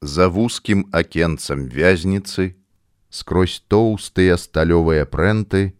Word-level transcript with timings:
За 0.00 0.28
вузкім 0.28 0.86
акенцам 0.92 1.66
вязніцы, 1.66 2.54
скрозь 3.10 3.58
тоўстыя 3.66 4.36
сталёвыя 4.38 5.06
прэнты, 5.06 5.74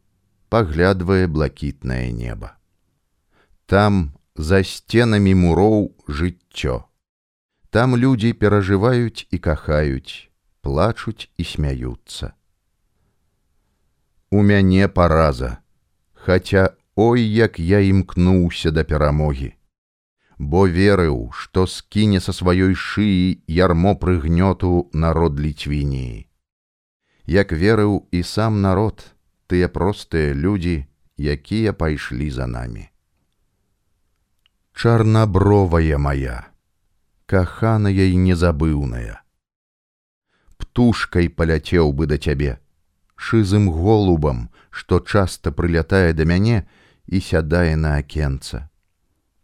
паглядвае 0.48 1.26
блакітнае 1.28 2.10
неба. 2.12 2.56
Там 3.66 4.16
за 4.34 4.64
сценамі 4.64 5.34
муроў 5.34 5.94
жыццё. 6.08 6.88
Там 7.70 7.94
людзі 7.96 8.32
перажываюць 8.32 9.28
і 9.30 9.38
кахаюць, 9.38 10.32
плачуць 10.62 11.30
і 11.36 11.44
смяюцца. 11.44 12.32
У 14.30 14.42
мяне 14.42 14.88
параза, 14.88 15.58
Хаця 16.14 16.74
ой, 16.96 17.22
як 17.22 17.58
я 17.58 17.78
імкнуўся 17.80 18.70
да 18.70 18.84
перамогі. 18.84 19.57
Бо 20.38 20.68
верыў, 20.70 21.30
што 21.34 21.66
скіне 21.66 22.20
са 22.22 22.32
сваёй 22.32 22.74
шыі 22.78 23.42
ярмо 23.50 23.94
прыгнёту 23.98 24.86
народ 24.92 25.40
ліцвініі. 25.40 26.26
Як 27.26 27.52
верыў 27.52 28.06
і 28.14 28.22
сам 28.22 28.62
народ, 28.62 29.02
тыя 29.50 29.68
простыя 29.68 30.34
людзі, 30.34 30.86
якія 31.18 31.72
пайшлі 31.72 32.30
за 32.30 32.46
намі. 32.46 32.86
Чарнабровая 34.78 35.98
моя, 35.98 36.46
каханая 37.26 38.06
і 38.06 38.16
незабыўная. 38.22 39.18
Птушкай 40.56 41.28
паляцеў 41.28 41.90
бы 41.92 42.06
да 42.06 42.16
цябе, 42.16 42.62
шызым 43.18 43.66
голубам, 43.66 44.48
што 44.70 45.02
часта 45.02 45.50
прылятае 45.50 46.14
да 46.14 46.22
мяне 46.22 46.62
і 47.10 47.18
сядае 47.18 47.74
на 47.74 47.98
акенца. 47.98 48.67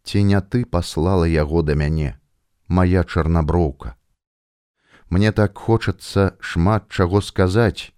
Ці 0.05 0.23
не 0.23 0.41
ты 0.41 0.65
паслала 0.65 1.25
яго 1.25 1.63
да 1.63 1.75
мяне, 1.75 2.21
моя 2.69 3.05
чарнаброўка. 3.05 3.97
Мне 5.09 5.33
так 5.33 5.59
хочацца 5.59 6.37
шмат 6.41 6.89
чаго 6.91 7.21
сказаць, 7.21 7.95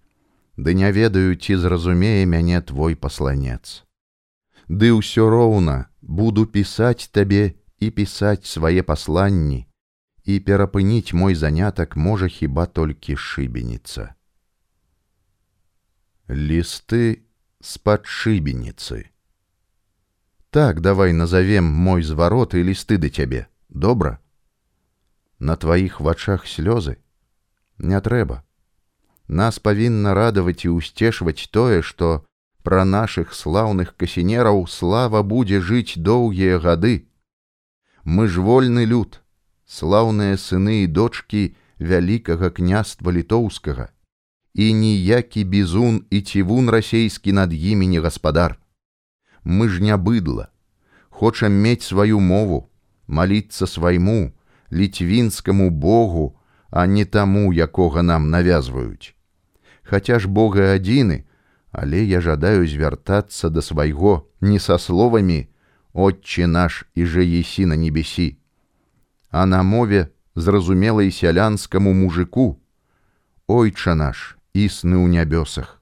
Ды 0.57 0.73
не 0.73 0.91
ведаю, 0.93 1.37
ці 1.37 1.57
зразумее 1.57 2.25
мяне 2.25 2.61
твой 2.63 2.97
пасланец. 2.97 3.85
Ды 4.69 4.89
ўсё 4.97 5.29
роўна 5.29 5.93
буду 6.01 6.47
пісаць 6.49 7.13
табе 7.13 7.61
і 7.79 7.91
пісаць 7.93 8.49
свае 8.49 8.81
пасланні, 8.81 9.69
і 10.25 10.41
перапыніць 10.41 11.13
мой 11.13 11.37
занятак 11.37 11.97
можа 11.97 12.29
хіба 12.33 12.65
толькі 12.67 13.21
шыбеніца. 13.21 14.17
Лісты 16.33 17.29
з-пад 17.61 18.09
шыбеніцы. 18.09 19.05
Так 20.57 20.81
давай 20.81 21.13
назовем 21.13 21.65
мой 21.65 22.03
зварот 22.03 22.55
і 22.55 22.63
лісты 22.65 22.97
да 22.97 23.11
цябе, 23.13 23.45
добра. 23.69 24.25
На 25.39 25.53
тваіх 25.53 26.01
вачах 26.01 26.49
слёзы 26.49 26.97
не 27.77 28.01
трэба. 28.01 28.41
Нас 29.29 29.61
павінна 29.61 30.17
радаваць 30.17 30.65
і 30.65 30.73
ўсцешваць 30.73 31.53
тое, 31.53 31.85
што 31.85 32.25
пра 32.65 32.89
нашых 32.89 33.37
слаўных 33.37 33.93
касінераў 34.01 34.65
слава 34.65 35.21
будзе 35.21 35.61
жыць 35.61 36.01
доўгія 36.01 36.57
гады. 36.57 37.05
Мы 38.09 38.25
ж 38.25 38.41
вольны 38.41 38.89
люд, 38.89 39.21
слаўныя 39.69 40.41
сыны 40.41 40.89
і 40.89 40.89
дочкі 40.89 41.53
вялікага 41.77 42.49
княства 42.49 43.13
літоўскага 43.13 43.93
і 44.57 44.73
ніякі 44.73 45.45
бізун 45.45 46.07
і 46.09 46.25
цівун 46.25 46.73
расейскі 46.73 47.37
над 47.45 47.53
імі 47.53 47.93
не 47.93 48.01
гаспадар. 48.01 48.57
Мы 49.47 49.69
ж 49.69 49.81
не 49.81 49.97
быдла, 49.97 50.51
хочам 51.09 51.53
мець 51.53 51.87
сваю 51.87 52.19
мову, 52.19 52.69
маліцца 53.07 53.67
свайму, 53.71 54.35
ліцвінскаму 54.73 55.71
Богу, 55.71 56.35
а 56.71 56.87
не 56.87 57.05
таму, 57.05 57.53
якога 57.55 58.03
нам 58.03 58.31
навязваюць. 58.31 59.15
Хаця 59.87 60.19
ж 60.19 60.27
Бога 60.27 60.75
адзіны, 60.75 61.31
але 61.71 62.03
я 62.03 62.21
жадаю 62.21 62.67
звяртацца 62.67 63.47
да 63.49 63.63
свайго 63.63 64.27
не 64.41 64.59
са 64.59 64.79
словамі 64.83 65.47
Отче 65.95 66.51
наш 66.51 66.83
і 66.99 67.07
жа 67.07 67.23
есі 67.23 67.71
на 67.71 67.79
небесі, 67.79 68.43
а 69.31 69.47
на 69.47 69.63
мове 69.63 70.11
зразумелай 70.35 71.15
сялянскаму 71.15 71.95
мужику, 71.95 72.59
Ойча 73.47 73.95
наш, 73.95 74.35
існы 74.59 74.99
ў 74.99 75.07
нябёсах. 75.07 75.79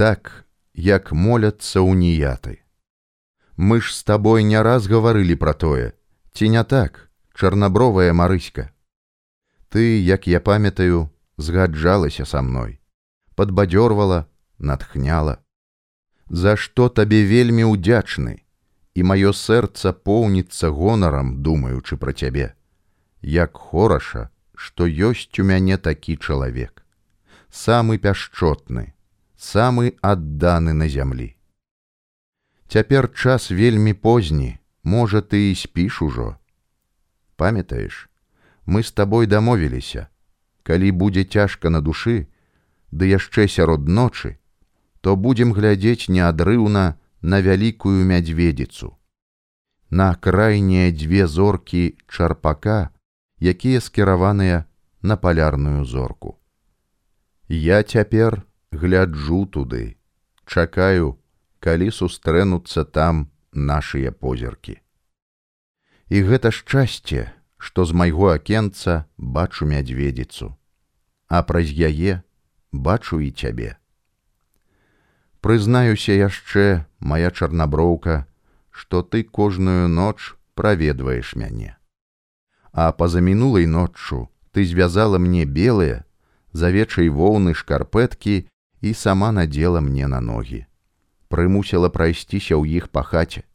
Так, 0.00 0.48
як 0.72 1.12
моляцца 1.12 1.84
уніяты. 1.84 2.59
Мы 3.60 3.80
ж 3.84 3.92
з 3.94 4.04
табой 4.08 4.44
не 4.48 4.60
раз 4.64 4.88
гаварылі 4.88 5.36
пра 5.36 5.52
тое, 5.52 5.92
ці 6.32 6.48
не 6.48 6.62
так, 6.64 7.10
чарнабровая 7.36 8.12
марыська. 8.16 8.72
Ты, 9.68 10.00
як 10.00 10.26
я 10.32 10.40
памятаю, 10.40 11.10
згаджалася 11.36 12.24
са 12.24 12.40
мной, 12.40 12.80
падбадзёрвала, 13.36 14.24
натхняла. 14.58 15.36
За 16.30 16.56
што 16.56 16.88
табе 16.88 17.20
вельмі 17.28 17.68
ўдзячны, 17.68 18.34
і 18.94 19.00
маё 19.12 19.36
сэрца 19.36 19.92
поўніцца 19.92 20.72
гонарам, 20.72 21.36
думаючы 21.44 22.00
пра 22.00 22.16
цябе, 22.16 22.54
як 23.20 23.56
хораша, 23.56 24.30
што 24.56 24.88
ёсць 24.88 25.36
у 25.38 25.44
мяне 25.44 25.76
такі 25.76 26.16
чалавек 26.16 26.80
самы 27.50 27.98
пяшчотны, 27.98 28.94
самы 29.36 29.98
адданы 30.00 30.72
на 30.72 30.88
зямлі. 30.88 31.36
Цяпер 32.70 33.14
час 33.14 33.50
вельмі 33.50 33.92
позні, 33.94 34.58
можа 34.82 35.18
ты 35.26 35.50
і 35.50 35.54
спіш 35.58 36.02
ужо. 36.02 36.36
Памятаеш, 37.36 38.06
мы 38.62 38.86
з 38.86 38.92
табой 38.94 39.26
дамовіліся, 39.26 40.06
калі 40.62 40.92
будзе 40.94 41.24
цяжка 41.24 41.66
на 41.74 41.80
душы, 41.82 42.30
ды 42.94 43.10
яшчэ 43.10 43.48
сярод 43.50 43.90
ночы, 43.90 44.38
то 45.00 45.16
будзем 45.16 45.50
глядзець 45.50 46.06
неадрыўна 46.14 46.94
на 47.22 47.42
вялікую 47.42 48.06
мядзведзіцу. 48.06 48.94
На 49.90 50.14
крайнія 50.14 50.94
дзве 50.94 51.26
зоркі 51.26 51.98
чарпака, 52.06 52.94
якія 53.42 53.80
скіраваныя 53.82 54.64
на 55.02 55.16
палярную 55.16 55.84
зорку. 55.84 56.38
Я 57.48 57.82
цяпер 57.82 58.46
гляджу 58.70 59.46
туды, 59.50 59.98
чакаю, 60.46 61.19
калі 61.60 61.90
сустрэнуцца 61.92 62.84
там 62.84 63.28
нашыя 63.52 64.12
позіркі. 64.12 64.80
І 66.08 66.22
гэта 66.26 66.50
шчасце, 66.50 67.30
што 67.60 67.84
з 67.84 67.92
майго 67.92 68.32
акенца 68.32 69.04
бачу 69.16 69.68
мядзведзіцу, 69.68 70.56
а 71.28 71.42
праз 71.44 71.68
яе 71.70 72.22
бачу 72.72 73.20
і 73.20 73.30
цябе. 73.30 73.76
Прызнаюся 75.40 76.12
яшчэ, 76.12 76.84
моя 76.98 77.30
чарнаброўка, 77.30 78.26
што 78.70 79.02
ты 79.02 79.22
кожную 79.22 79.88
ноч 79.88 80.34
праведваеш 80.54 81.36
мяне. 81.36 81.76
А 82.72 82.92
па-за 82.92 83.20
мінулай 83.20 83.66
ноччу 83.66 84.28
ты 84.52 84.64
звязала 84.64 85.18
мне 85.18 85.44
белыя, 85.44 86.04
з 86.52 86.60
авечай 86.66 87.08
воўны 87.08 87.54
шкарпэткі 87.54 88.48
і 88.80 88.90
сама 88.94 89.32
надзела 89.32 89.80
мне 89.80 90.06
на 90.06 90.20
ногі. 90.20 90.66
Прымусіла 91.30 91.94
прайсціся 91.94 92.58
ў 92.58 92.82
іх 92.82 92.90
па 92.90 93.06
хаце. 93.06 93.46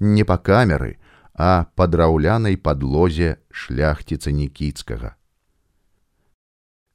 Не 0.00 0.24
па 0.24 0.40
камеры, 0.40 0.96
а 1.36 1.68
па 1.76 1.84
драўлянай 1.86 2.56
падлозе 2.56 3.36
шляхціца 3.52 4.32
нікіцкага. 4.32 5.12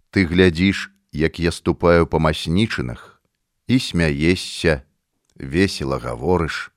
Ты 0.09 0.25
глядзіш, 0.25 0.89
як 1.13 1.39
я 1.39 1.53
ступаю 1.53 2.09
па 2.09 2.17
маснічынах 2.17 3.21
і 3.69 3.77
смяешся, 3.77 4.81
весела 5.37 6.01
гаворыш, 6.01 6.73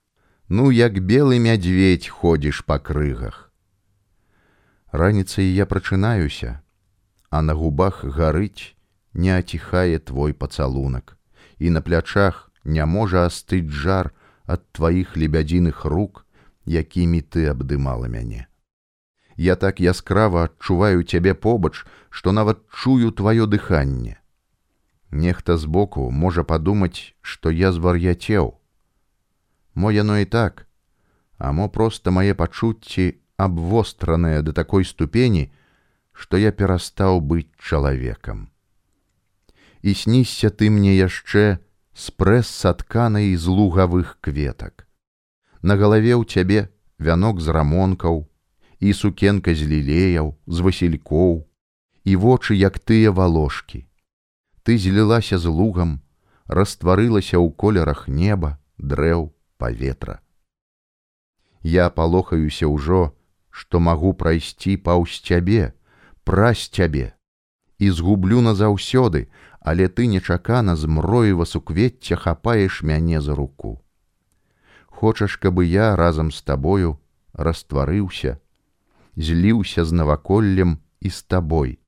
ну 0.53 0.69
як 0.69 1.01
белы 1.01 1.41
мядзведь 1.41 2.13
ходзіш 2.13 2.69
па 2.69 2.77
крыгах. 2.77 3.49
Раніцай 4.93 5.49
я 5.49 5.65
прачынаюся, 5.65 6.61
а 7.31 7.41
на 7.41 7.57
губах 7.57 8.05
гарыць 8.05 8.77
не 9.17 9.33
аціхае 9.33 9.99
твой 9.99 10.37
пацалунак, 10.37 11.17
і 11.57 11.73
на 11.73 11.81
плячах 11.81 12.52
не 12.65 12.85
можа 12.87 13.27
астыць 13.27 13.71
жар 13.71 14.13
ад 14.47 14.65
тваіх 14.73 15.17
лебядзіных 15.17 15.85
рук, 15.85 16.27
якімі 16.67 17.21
ты 17.23 17.47
абдымала 17.51 18.07
мяне. 18.07 18.47
Я 19.37 19.57
так 19.57 19.81
яскрава 19.81 20.45
адчуваю 20.45 21.03
цябе 21.03 21.35
побач, 21.35 21.85
што 22.11 22.33
нават 22.33 22.61
чую 22.69 23.11
тваё 23.13 23.47
дыханне. 23.47 24.19
Нехта 25.11 25.57
збоку 25.57 26.11
можа 26.11 26.45
падумаць, 26.45 27.15
што 27.21 27.51
я 27.51 27.73
звар'яцеў. 27.73 28.55
Мо 29.75 29.91
яно 29.91 30.19
і 30.19 30.25
так, 30.25 30.67
а 31.39 31.53
мо 31.53 31.69
проста 31.69 32.11
мае 32.11 32.35
пачуцці 32.35 33.17
абвостраныя 33.37 34.43
да 34.43 34.53
такой 34.53 34.85
ступені, 34.85 35.51
што 36.13 36.37
я 36.37 36.53
перастаў 36.53 37.21
быць 37.21 37.51
чалавекам. 37.59 38.49
І 39.83 39.95
снісся 39.95 40.51
ты 40.51 40.71
мне 40.71 40.95
яшчэ 40.97 41.59
з 41.95 42.11
прэс 42.17 42.49
сатканай 42.49 43.37
з 43.37 43.47
лугавых 43.47 44.19
кветак. 44.21 44.89
На 45.63 45.77
галаве 45.77 46.17
ў 46.17 46.25
цябе 46.25 46.73
вянок 46.99 47.41
з 47.41 47.53
рамонкаў 47.53 48.25
і 48.81 48.93
сукенка 48.93 49.55
з 49.55 49.69
лілеяў, 49.69 50.35
з 50.47 50.59
васількоў, 50.61 51.47
і 52.05 52.13
вочы 52.17 52.57
як 52.59 52.79
тыя 52.79 53.13
валожкі. 53.13 53.87
Ты 54.65 54.79
злілася 54.79 55.39
з 55.39 55.47
лугам, 55.47 56.01
растварылася 56.47 57.39
ў 57.39 57.53
колерах 57.55 58.09
неба, 58.09 58.59
дрэў, 58.79 59.31
паветра. 59.59 60.19
Я 61.63 61.91
палохаюся 61.91 62.67
ўжо, 62.67 63.15
што 63.51 63.79
магу 63.79 64.15
прайсці 64.19 64.77
паўз 64.77 65.21
цябе, 65.23 65.77
праз 66.25 66.67
цябе 66.67 67.15
і 67.83 67.91
згублю 67.91 68.41
назаўсёды, 68.43 69.27
але 69.65 69.89
ты 69.89 70.07
нечакана 70.07 70.77
з 70.77 70.87
мроева 70.87 71.47
суквецця 71.47 72.17
хапаеш 72.17 72.83
мяне 72.83 73.21
за 73.21 73.35
руку. 73.35 73.81
Хочаш, 74.87 75.37
каб 75.37 75.63
я 75.63 75.97
разам 75.97 76.31
з 76.31 76.43
табою 76.43 76.99
растварыўся, 77.33 78.39
зліўся 79.17 79.85
з 79.85 79.93
наваколлем 79.93 80.79
і 81.01 81.11
з 81.11 81.23
табой. 81.23 81.79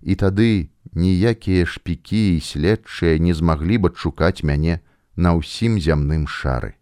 І 0.00 0.14
тады 0.16 0.70
ніякія 0.92 1.66
шпікі 1.66 2.36
і 2.36 2.40
следчыя 2.40 3.18
не 3.18 3.34
змаглі 3.34 3.78
б 3.78 3.92
адшукаць 3.92 4.42
мяне 4.42 4.80
на 5.16 5.36
ўсім 5.36 5.76
зямным 5.80 6.26
шары. 6.26 6.74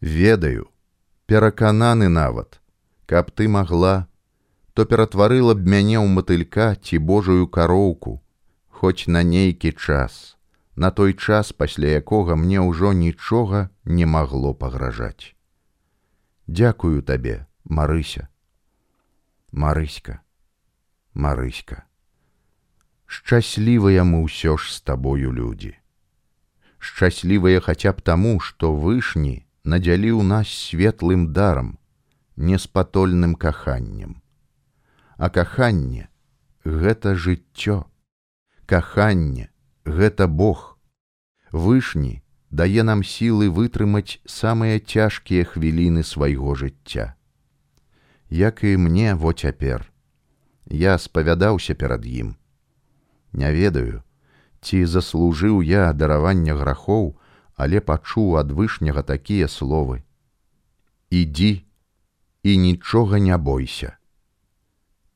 Ведаю, 0.00 0.72
перакананы 1.26 2.08
нават, 2.08 2.60
каб 3.06 3.30
ты 3.30 3.48
магла, 3.48 4.08
то 4.72 4.84
ператварыла 4.84 5.54
б 5.54 5.68
мяне 5.68 6.00
ў 6.00 6.08
матылька 6.08 6.74
ці 6.80 6.98
божую 6.98 7.46
кароўку, 7.46 8.22
хоць 8.78 9.10
на 9.10 9.22
нейкі 9.26 9.72
час, 9.72 10.38
на 10.76 10.90
той 10.90 11.14
час, 11.14 11.50
пасля 11.50 11.98
якога 11.98 12.38
мне 12.38 12.62
ўжо 12.62 12.92
нічога 12.94 13.68
не 13.84 14.06
магло 14.06 14.54
пагражаць. 14.54 15.34
Дякую 16.46 17.02
табе, 17.02 17.46
Марыся. 17.64 18.28
Марыська, 19.50 20.20
Марыська. 21.14 21.82
Шчаслівыя 23.08 24.04
мы 24.04 24.22
ўсё 24.28 24.54
ж 24.60 24.70
з 24.76 24.80
табою 24.86 25.32
людзі. 25.32 25.74
Шчаслівыя 26.78 27.58
хаця 27.58 27.92
б 27.92 28.04
таму, 28.04 28.38
што 28.38 28.70
вышні 28.76 29.48
надзяліў 29.64 30.22
нас 30.22 30.46
светлым 30.48 31.32
дарам, 31.32 31.78
неспатольным 32.36 33.34
каханнем. 33.34 34.22
А 35.16 35.28
каханне 35.28 36.08
гэта 36.62 37.16
жыццё. 37.16 37.88
Каханне 38.68 39.48
гэта 39.86 40.26
Бог. 40.28 40.76
Вышні 41.52 42.20
дае 42.50 42.84
нам 42.84 43.00
сілы 43.00 43.48
вытрымаць 43.48 44.20
самыя 44.28 44.76
цяжкія 44.76 45.46
хвіліны 45.48 46.04
свайго 46.04 46.52
жыцця. 46.52 47.16
Як 48.28 48.60
і 48.68 48.76
мне 48.76 49.14
во 49.14 49.32
цяпер. 49.32 49.88
Я 50.68 50.98
спавядаўся 50.98 51.72
перад 51.72 52.04
ім 52.04 52.36
Не 53.32 53.56
ведаю, 53.56 54.04
ці 54.60 54.84
заслужыў 54.84 55.64
я 55.64 55.88
даравання 55.96 56.52
грахоў, 56.52 57.16
але 57.56 57.80
пачуў 57.80 58.36
ад 58.36 58.52
вышняга 58.52 59.00
такія 59.02 59.48
словы: 59.48 60.04
Ідзі 61.08 61.64
і 62.42 62.60
нічога 62.68 63.16
не 63.16 63.36
бойся. 63.38 63.96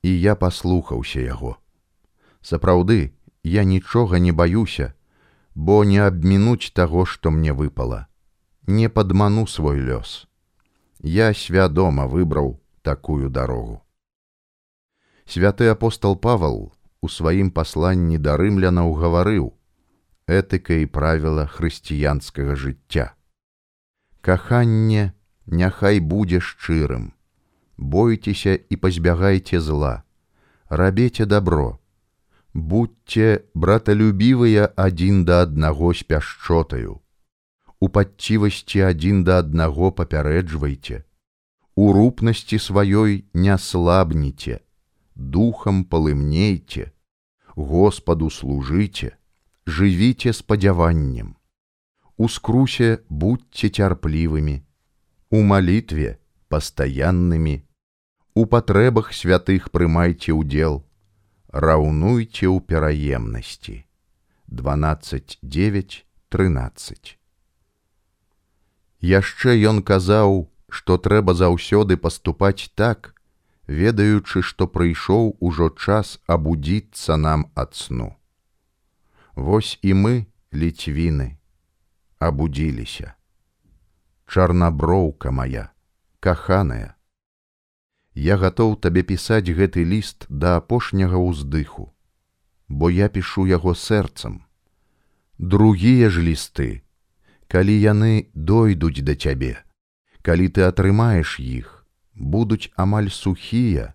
І 0.01 0.21
я 0.21 0.41
паслухаўся 0.41 1.21
яго. 1.21 1.59
Сапраўды, 2.41 3.13
я 3.44 3.65
нічога 3.65 4.19
не 4.19 4.33
баюся, 4.33 4.93
бо 5.55 5.85
не 5.85 5.99
абмінуць 5.99 6.73
таго, 6.73 7.06
што 7.06 7.31
мне 7.31 7.53
выпала, 7.53 8.06
не 8.67 8.89
падману 8.89 9.47
свой 9.47 9.81
лёс. 9.81 10.27
Я 11.00 11.35
свядома 11.35 12.06
выбраў 12.06 12.61
такую 12.83 13.31
дарогу. 13.31 13.83
Святы 15.27 15.69
апостол 15.69 16.17
Павал 16.17 16.73
у 17.00 17.09
сваім 17.09 17.50
пасланні 17.50 18.19
да 18.19 18.37
рымлянаў 18.37 18.94
гаварыў 18.94 19.53
этыка 20.27 20.79
і 20.79 20.87
правіла 20.87 21.47
хрысціянскага 21.47 22.55
жыцця. 22.55 23.15
Каханне 24.21 25.12
няхай 25.47 25.99
будзе 25.99 26.39
шчырым, 26.39 27.12
бойцеся 27.77 28.55
і 28.55 28.77
пазбягайце 28.77 29.59
зла, 29.59 30.05
рабеце 30.69 31.27
добро, 31.27 31.81
будьце 32.55 33.45
браталюбівыя 33.55 34.69
адзін 34.77 35.25
да 35.25 35.43
аднаго 35.43 35.95
з 35.95 36.03
пяшчотаю, 36.05 37.01
у 37.81 37.89
падцівасці 37.89 38.85
адзін 38.89 39.25
да 39.25 39.39
аднаго 39.41 39.93
папярэджвайце, 39.93 41.05
у 41.75 41.93
рупнасці 41.93 42.59
сваёй 42.59 43.25
не 43.33 43.57
слабніце, 43.59 44.61
духам 45.15 45.85
палымнейце, 45.85 46.93
Господу 47.57 48.31
служыце, 48.31 49.17
жывіце 49.67 50.33
спадзяваннем. 50.33 51.37
У 52.17 52.29
скрусе 52.29 53.01
будьце 53.09 53.69
цярплівымі, 53.69 54.63
у 55.31 55.43
малітве 55.43 56.19
пастаяннымі, 56.49 57.65
у 58.35 58.45
патрэбах 58.47 59.13
святых 59.13 59.71
прымайце 59.73 60.33
ўдзел, 60.37 60.85
раўнуйце 61.53 62.49
ў 62.49 62.65
пераемнасці. 62.65 63.85
12.9.13 64.49 67.21
Яшчэ 69.03 69.51
ён 69.69 69.83
казаў, 69.83 70.49
што 70.69 70.97
трэба 70.97 71.35
заўсёды 71.37 71.97
паступаць 71.97 72.71
так, 72.75 73.15
ведаючы, 73.69 74.43
што 74.43 74.67
прыйшоў 74.67 75.37
ужо 75.41 75.71
час 75.71 76.19
абудзіцца 76.27 77.17
нам 77.17 77.47
ад 77.55 77.75
сну. 77.75 78.17
Вось 79.37 79.79
і 79.83 79.93
мы, 79.93 80.27
ліцвіны, 80.53 81.39
абудзіліся. 82.19 83.15
Чарнаброўка 84.27 85.31
моя, 85.31 85.71
каханая. 86.21 86.95
Я 88.14 88.37
гатоў 88.37 88.76
табе 88.76 89.03
пісаць 89.03 89.49
гэты 89.49 89.85
ліст 89.88 90.26
да 90.29 90.56
апошняга 90.61 91.17
ўздыху, 91.17 91.88
бо 92.69 92.91
я 92.91 93.09
пішу 93.09 93.47
яго 93.47 93.75
сэрцам. 93.75 94.44
Другія 95.38 96.11
ж 96.12 96.20
лісты, 96.20 96.82
калі 97.49 97.73
яны 97.73 98.29
дойдуць 98.35 99.00
да 99.00 99.17
цябе, 99.17 99.56
калі 100.20 100.49
ты 100.49 100.69
атрымаеш 100.69 101.41
іх, 101.41 101.88
будуць 102.14 102.69
амаль 102.76 103.09
сухія, 103.09 103.94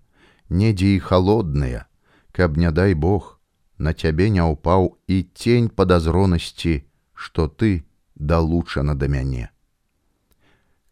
недзе 0.50 0.98
і 0.98 1.00
холодныя, 1.00 1.86
каб 2.32 2.58
не 2.58 2.72
дай 2.72 2.94
Бог, 2.94 3.38
на 3.78 3.94
цябе 3.94 4.30
не 4.34 4.42
ўпаў 4.42 4.98
і 5.08 5.24
тень 5.38 5.70
падазронасці, 5.70 6.90
што 7.14 7.48
ты 7.48 7.86
далучана 8.16 8.98
да 8.98 9.08
мяне. 9.08 9.54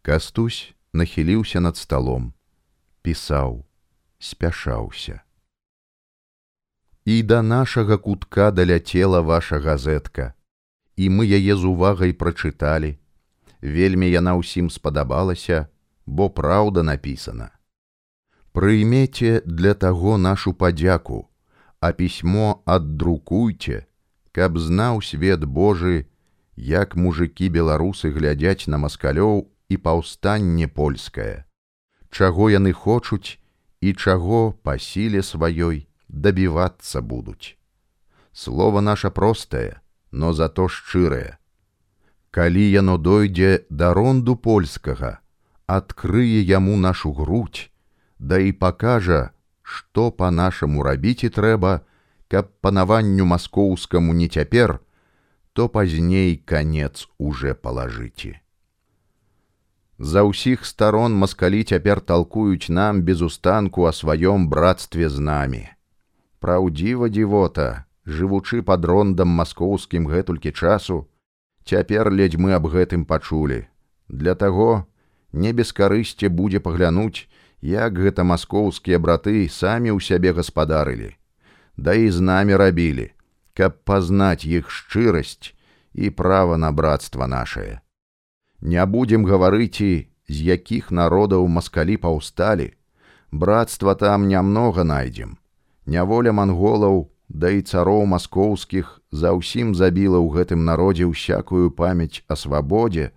Кастусь 0.06 0.74
нахіліўся 0.94 1.60
над 1.60 1.78
сталом, 1.78 2.34
пісаў, 3.06 3.62
спяшаўся. 4.18 5.22
І 7.06 7.22
да 7.24 7.42
нашага 7.46 7.98
кутка 7.98 8.50
даляцела 8.52 9.22
ваша 9.22 9.60
газетка, 9.62 10.34
і 10.98 11.10
мы 11.14 11.30
яе 11.30 11.54
з 11.54 11.70
увагай 11.70 12.18
прачыталі. 12.18 12.98
Вельмі 13.62 14.10
яна 14.10 14.34
ўсім 14.42 14.74
спадабалася, 14.74 15.70
бо 16.06 16.30
праўда 16.30 16.82
напісана. 16.82 17.52
Прыймеце 18.58 19.42
для 19.46 19.74
таго 19.74 20.18
нашу 20.18 20.54
падзяку, 20.54 21.30
а 21.80 21.92
пісьмо 21.94 22.64
аддрукуйце, 22.66 23.86
каб 24.32 24.58
знаў 24.58 25.02
свет 25.06 25.46
Божы, 25.46 26.10
як 26.58 26.96
мужыкі 26.96 27.50
беларусы 27.50 28.10
глядзяць 28.10 28.68
на 28.68 28.82
маскалёў 28.82 29.46
і 29.70 29.78
паўстанне 29.78 30.68
польскае, 30.68 31.45
чаго 32.16 32.48
яны 32.50 32.72
хочуць 32.72 33.36
і 33.84 33.92
чаго 33.94 34.56
па 34.64 34.78
сіле 34.80 35.20
сваёй 35.20 35.84
дабівацца 36.08 37.02
будуць. 37.02 37.60
Слова 38.32 38.82
наша 38.82 39.12
простае, 39.12 39.82
но 40.12 40.32
зато 40.34 40.68
шчырае. 40.68 41.38
Калі 42.32 42.64
яно 42.72 42.98
дойдзе 42.98 43.52
да 43.70 43.94
ронду 43.94 44.36
польскага, 44.36 45.20
адкрые 45.68 46.40
яму 46.42 46.78
нашу 46.78 47.12
грудь, 47.12 47.72
да 48.20 48.40
і 48.40 48.52
пакажа, 48.52 49.32
што 49.62 50.12
па-нашаму 50.12 50.88
рабіць 50.88 51.28
і 51.28 51.34
трэба, 51.36 51.84
каб 52.32 52.52
панаванню 52.62 53.26
маскоўскаму 53.26 54.14
не 54.14 54.28
цяпер, 54.30 54.80
то 55.54 55.68
пазней 55.68 56.36
канец 56.38 57.08
уже 57.18 57.56
палажыце. 57.56 58.45
За 59.98 60.24
ўсіх 60.28 60.66
старон 60.66 61.16
маскалі 61.16 61.64
цяпер 61.64 62.02
талкуюць 62.02 62.70
нам 62.70 63.02
без 63.02 63.22
устанку 63.22 63.88
о 63.88 63.92
сваём 63.96 64.48
братстве 64.52 65.10
з 65.10 65.20
намі. 65.20 65.64
Праўдзіва 66.40 67.10
дзівота, 67.10 67.86
жывучы 68.06 68.62
пад 68.62 68.86
рондам 68.86 69.30
маскоўскім 69.40 70.08
гэтулькі 70.12 70.52
часу, 70.52 71.08
цяпер 71.64 72.12
ледзь 72.12 72.38
мы 72.38 72.54
аб 72.54 72.68
гэтым 72.68 73.06
пачулі. 73.06 73.68
Для 74.08 74.36
таго, 74.36 74.86
не 75.32 75.54
без 75.54 75.72
карысці 75.72 76.28
будзе 76.28 76.60
паглянуць, 76.60 77.28
як 77.62 77.96
гэта 77.98 78.28
маскоўскія 78.28 79.00
браты 79.00 79.48
самі 79.50 79.96
ў 79.96 80.00
сябе 80.04 80.36
гаспадарылі. 80.36 81.16
да 81.78 81.94
і 81.94 82.12
з 82.12 82.22
намі 82.22 82.56
рабілі, 82.56 83.12
каб 83.54 83.84
пазнаць 83.84 84.46
іх 84.46 84.72
шчырасць 84.72 85.54
і 85.94 86.10
права 86.10 86.58
на 86.58 86.72
братства 86.72 87.28
нашае. 87.28 87.85
Не 88.66 88.84
будзем 88.90 89.26
гаварыць 89.30 89.78
і 89.86 90.10
з 90.26 90.38
якіх 90.46 90.90
народаў 90.90 91.44
маскалі 91.56 91.98
паўсталі, 92.02 92.72
братства 93.30 93.94
там 93.94 94.26
нямнога 94.28 94.82
найдзем. 94.82 95.38
Няволя 95.86 96.32
манголаў 96.34 97.04
да 97.30 97.52
і 97.54 97.62
цароў 97.62 98.06
маскоўскіх 98.10 98.90
за 99.12 99.38
ўсім 99.38 99.76
забіла 99.78 100.18
ў 100.18 100.34
гэтым 100.34 100.66
народзе 100.66 101.06
ўсякую 101.06 101.70
памяць 101.78 102.26
о 102.26 102.34
свабодзе, 102.34 103.12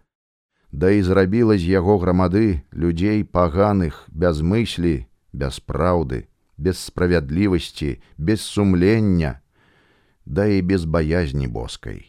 да 0.73 0.93
і 0.93 1.01
зрабіла 1.01 1.57
з 1.57 1.65
яго 1.65 1.97
грамады 1.97 2.61
людзей 2.73 3.25
паганых 3.25 4.05
без 4.13 4.45
мыслі, 4.45 5.09
без 5.33 5.61
праўды, 5.61 6.29
без 6.61 6.77
справядлівасці, 6.77 7.97
без 8.19 8.45
сумлення, 8.45 9.41
да 10.29 10.45
і 10.45 10.61
без 10.61 10.85
баязні 10.85 11.49
боскай. 11.49 12.05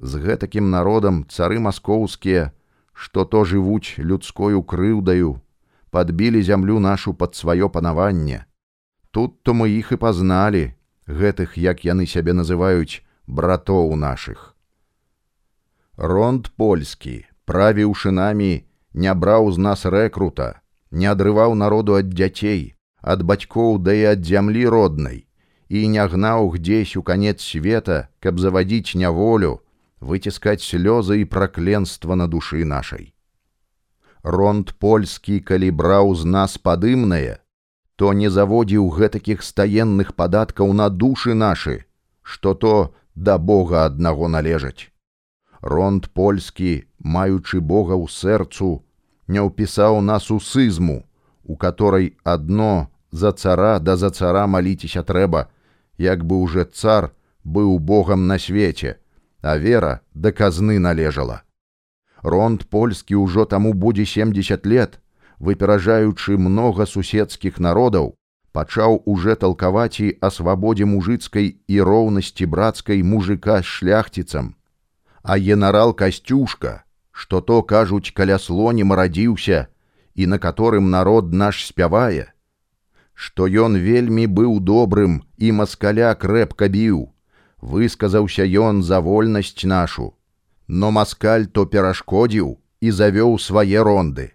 З 0.00 0.16
гэтакім 0.16 0.72
народам 0.72 1.28
цары 1.28 1.60
маскоўскія, 1.60 2.56
што 2.92 3.24
то 3.24 3.44
жывуць 3.44 3.98
людскою 3.98 4.62
крыўдаю, 4.62 5.40
падбілі 5.90 6.42
зямлю 6.42 6.78
нашу 6.78 7.14
пад 7.14 7.34
сваё 7.34 7.68
панаванне. 7.68 8.46
Тут 9.10 9.42
то 9.42 9.54
мы 9.54 9.68
іх 9.74 9.92
і 9.92 9.96
пазналі, 9.96 10.74
гэтых, 11.06 11.58
як 11.58 11.84
яны 11.84 12.06
сябе 12.06 12.32
называюць 12.32 13.02
братоў 13.26 13.96
нашых. 13.96 14.54
Ронд 15.96 16.50
польскі, 16.56 17.26
правіўшы 17.44 18.10
намі, 18.10 18.64
не 18.94 19.14
браў 19.14 19.50
з 19.52 19.58
нас 19.58 19.84
рэкрута, 19.84 20.62
не 20.90 21.06
адрываў 21.06 21.54
народу 21.54 21.98
ад 21.98 22.14
дзяцей, 22.14 22.74
ад 23.02 23.22
бацькоў 23.22 23.78
да 23.78 23.94
і 23.94 24.04
ад 24.14 24.24
зямлі 24.24 24.66
роднай, 24.66 25.26
і 25.68 25.88
не 25.88 26.06
гнаў 26.06 26.50
гдзесь 26.54 26.96
у 26.96 27.02
канец 27.02 27.42
света, 27.42 28.08
каб 28.20 28.38
завадзіць 28.38 28.94
няволю, 28.94 29.60
выціскаць 30.00 30.64
слёзы 30.64 31.20
і 31.22 31.24
пракленства 31.24 32.14
на 32.14 32.26
душы 32.26 32.64
нашай. 32.64 33.12
Ронд 34.22 34.72
польскі, 34.78 35.40
калі 35.40 35.70
браў 35.70 36.14
з 36.14 36.24
нас 36.24 36.58
падымнае, 36.58 37.40
то 37.96 38.12
не 38.12 38.30
заводзіў 38.30 38.88
гэтакіх 39.00 39.42
стаенных 39.42 40.14
падаткаў 40.14 40.72
на 40.72 40.88
душы 40.88 41.34
нашы, 41.34 41.84
што 42.22 42.54
то 42.54 42.94
да 43.14 43.38
Бога 43.38 43.84
аднаго 43.84 44.28
належаць 44.28 44.90
ронд 45.62 46.08
польскі, 46.12 46.84
маючы 46.98 47.60
Бога 47.60 47.94
ў 47.94 48.08
сэрцу, 48.08 48.84
не 49.28 49.40
ўпісаў 49.40 50.00
нас 50.00 50.30
у 50.30 50.40
сызму, 50.40 51.04
у 51.44 51.56
которой 51.56 52.16
адно 52.24 52.88
за 53.10 53.32
цара 53.32 53.78
да 53.78 53.96
за 53.96 54.10
цара 54.10 54.46
маліцеся 54.46 55.02
трэба, 55.02 55.48
як 55.98 56.24
бы 56.24 56.40
уже 56.40 56.64
цар 56.64 57.12
быў 57.44 57.78
Богам 57.78 58.26
на 58.26 58.38
свеце, 58.38 58.96
а 59.42 59.56
вера 59.56 60.00
да 60.14 60.32
казны 60.32 60.78
належала. 60.78 61.42
Ронд 62.22 62.68
польскі 62.68 63.16
ўжо 63.16 63.44
таму 63.44 63.72
будзе 63.72 64.04
70 64.04 64.66
лет, 64.66 65.00
выперажаючы 65.38 66.36
многа 66.36 66.84
суседскіх 66.86 67.58
народаў, 67.58 68.14
пачаў 68.52 69.02
уже 69.06 69.36
талкаваць 69.36 70.00
і 70.04 70.12
о 70.20 70.30
свабодзе 70.30 70.84
мужыцкай 70.84 71.56
і 71.66 71.80
роўнасці 71.80 72.46
брацкай 72.46 73.02
мужика 73.02 73.62
з 73.62 73.66
шляхціцам, 73.66 74.54
а 75.22 75.38
генерал 75.38 75.94
касцюшка, 75.94 76.84
што 77.12 77.40
то 77.40 77.62
кажуць 77.62 78.12
каля 78.12 78.38
слоне 78.38 78.84
марадзіўся 78.84 79.68
і 80.14 80.26
на 80.26 80.38
которым 80.38 80.90
народ 80.90 81.32
наш 81.32 81.64
спявае, 81.64 82.28
што 83.14 83.48
ён 83.48 83.76
вельмі 83.76 84.26
быў 84.26 84.60
добрым 84.60 85.22
і 85.38 85.52
маскаля 85.56 86.12
крэпка 86.14 86.68
біў, 86.68 87.08
высказаўся 87.60 88.44
ён 88.44 88.82
за 88.82 89.00
вольнасць 89.00 89.64
нашу, 89.64 90.14
но 90.66 90.90
маскаль 90.90 91.46
то 91.46 91.66
перашкодзіў 91.66 92.58
і 92.80 92.90
завёў 92.90 93.38
свае 93.38 93.82
ронды. 93.82 94.32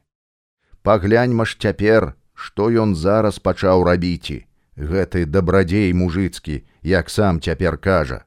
Пагляньма 0.82 1.46
ж 1.46 1.58
цяпер, 1.60 2.14
што 2.34 2.70
ён 2.70 2.96
зараз 2.96 3.40
пачаў 3.40 3.84
рабіць, 3.84 4.46
гэты 4.78 5.26
дабрадзей 5.26 5.94
мужыцкі, 5.94 6.64
як 6.84 7.10
сам 7.10 7.42
цяпер 7.42 7.78
кажа. 7.78 8.26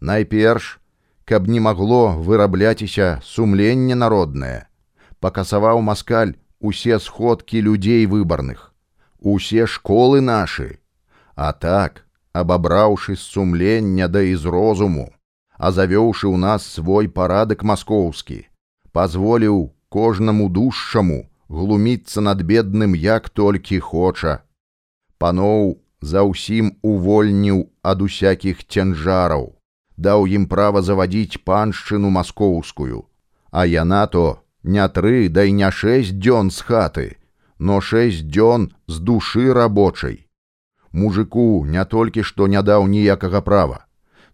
Найперш 0.00 0.80
каб 1.30 1.46
не 1.46 1.60
магло 1.60 2.18
вырабляціся 2.26 3.20
сумленне 3.22 3.94
народнае. 3.94 4.66
Пакасаваў 5.22 5.78
маскаль 5.78 6.32
усе 6.58 6.98
сходкі 6.98 7.60
людзей 7.66 8.06
выбарных, 8.06 8.74
усе 9.20 9.66
школы 9.66 10.20
нашы. 10.20 10.80
А 11.36 11.52
так, 11.52 12.02
абабраўшы 12.32 13.16
з 13.16 13.20
сумлення 13.20 14.08
да 14.08 14.20
і 14.20 14.36
з 14.36 14.46
розуму, 14.46 15.10
а 15.58 15.70
завёўшы 15.70 16.26
ў 16.30 16.36
нас 16.36 16.66
свой 16.66 17.08
парадак 17.08 17.62
маскоўскі, 17.62 18.46
пазволіў 18.92 19.70
кожнаму 19.88 20.48
душчаму 20.48 21.26
глуміцца 21.48 22.20
над 22.20 22.42
бедным 22.42 22.94
як 22.94 23.28
толькі 23.28 23.80
хоча. 23.80 24.40
Паноў 25.18 25.80
за 26.00 26.22
ўсім 26.24 26.76
увольніў 26.82 27.64
ад 27.82 28.02
усякіх 28.02 28.64
цянжараў 28.64 29.50
даў 30.00 30.24
ім 30.36 30.46
права 30.48 30.80
завадзіць 30.86 31.42
паншчыну 31.44 32.10
маскоўскую, 32.16 33.04
а 33.52 33.66
яна 33.68 34.06
то 34.14 34.40
не 34.62 34.86
тры 34.96 35.28
да 35.28 35.44
і 35.44 35.52
не 35.60 35.70
шэсць 35.80 36.16
дзён 36.16 36.50
з 36.56 36.64
хаты, 36.68 37.06
но 37.58 37.80
шэсць 37.84 38.24
дзён 38.24 38.70
з 38.86 39.04
душы 39.10 39.52
рабочай. 39.52 40.24
Мужику 40.92 41.64
не 41.66 41.84
толькі 41.84 42.22
што 42.22 42.46
не 42.46 42.62
даў 42.62 42.86
ніякага 42.90 43.40
права, 43.40 43.86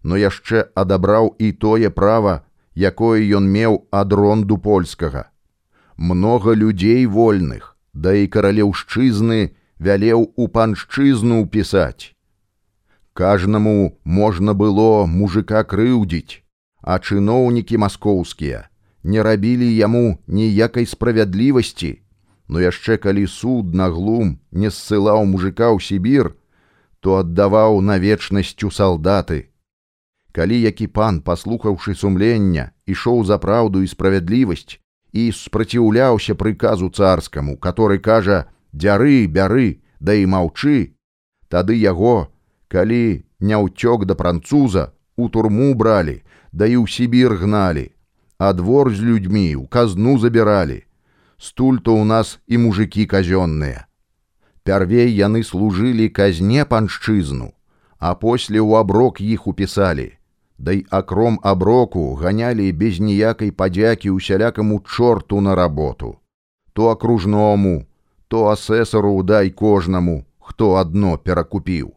но 0.03 0.17
яшчэ 0.17 0.65
адабраў 0.73 1.35
і 1.37 1.51
тое 1.51 1.89
права, 1.89 2.43
якое 2.75 3.21
ён 3.39 3.49
меў 3.49 3.85
ад 3.91 4.13
ронду 4.13 4.57
польскага. 4.57 5.29
Многа 5.97 6.53
людзей 6.53 7.05
вольных, 7.05 7.75
да 7.93 8.13
і 8.13 8.27
каралеўшчызны 8.27 9.53
вялеў 9.79 10.29
у 10.35 10.47
паншчызну 10.47 11.41
ўпісаць. 11.43 12.13
Кажнаму 13.13 13.97
можна 14.03 14.53
было 14.53 15.05
мужика 15.05 15.63
крыўдзіць, 15.63 16.41
а 16.81 16.97
чыноўнікі 17.01 17.77
маскоўскія 17.81 18.69
не 19.03 19.23
рабілі 19.23 19.67
яму 19.75 20.19
ніякай 20.27 20.85
справядлівасці, 20.85 22.01
но 22.47 22.61
яшчэ 22.61 22.97
калі 22.97 23.25
суд 23.27 23.73
на 23.73 23.89
глум 23.89 24.37
не 24.51 24.69
ссылаў 24.69 25.25
мужика 25.25 25.71
ў 25.73 25.81
Сібір, 25.81 26.36
то 27.07 27.15
аддаваў 27.23 27.79
на 27.79 27.95
вечнасцю 28.03 28.67
салдаты. 28.67 29.47
Калі 30.35 30.57
які 30.59 30.87
пан, 30.91 31.21
паслухаўшы 31.23 31.95
сумлення, 31.95 32.65
ішоў 32.83 33.23
за 33.29 33.37
праўду 33.39 33.79
і 33.85 33.87
справядлівасць 33.87 34.75
і 35.15 35.31
спраціўляўся 35.31 36.35
прыказу 36.35 36.91
царскаму, 36.91 37.55
который 37.55 38.03
кажа: 38.03 38.51
дзяры, 38.75 39.23
бяры, 39.31 39.79
да 40.03 40.19
і 40.19 40.27
маўчы, 40.35 40.99
тады 41.47 41.79
яго, 41.79 42.27
калі 42.67 43.23
не 43.39 43.55
ўцёк 43.55 44.03
да 44.03 44.19
француза 44.19 44.91
у 45.15 45.31
турму 45.31 45.71
бралі 45.79 46.19
да 46.51 46.67
і 46.67 46.75
ў 46.83 46.91
сібір 46.91 47.39
гналі 47.39 47.87
а 48.37 48.51
двор 48.51 48.91
з 48.91 48.99
людзьмі 48.99 49.55
ў 49.55 49.71
казну 49.71 50.19
забіралі. 50.19 50.83
Стуль 51.39 51.79
то 51.79 51.95
ў 51.95 52.03
нас 52.03 52.39
і 52.51 52.67
мужикі 52.67 53.07
казённыя 53.07 53.86
пярвей 54.67 55.13
яны 55.15 55.43
служылі 55.47 56.09
казне 56.09 56.65
паншчызну 56.65 57.53
а 57.99 58.13
после 58.15 58.59
ў 58.59 58.79
аброк 58.79 59.21
іх 59.21 59.47
упісалі. 59.47 60.11
Да 60.57 60.71
і 60.73 60.85
акром 60.89 61.39
аброку 61.43 62.15
ганялі 62.15 62.71
без 62.73 62.99
ніякай 62.99 63.51
падзякі 63.51 64.09
усялякаму 64.09 64.79
чорту 64.85 65.41
на 65.41 65.55
работу. 65.55 66.17
То 66.73 66.89
акружному 66.89 67.85
то 68.27 68.47
асесару 68.49 69.23
дай 69.23 69.49
кожнаму 69.49 70.25
хто 70.39 70.75
адно 70.75 71.17
перакупіў. 71.17 71.93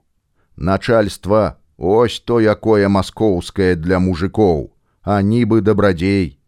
Начальство 0.56 1.56
ось 1.76 2.20
то 2.20 2.40
якое 2.40 2.88
маскоўскае 2.88 3.76
для 3.76 3.98
мужикоў 3.98 4.70
а 5.02 5.22
нібы 5.22 5.60
дабрадзей. 5.60 6.38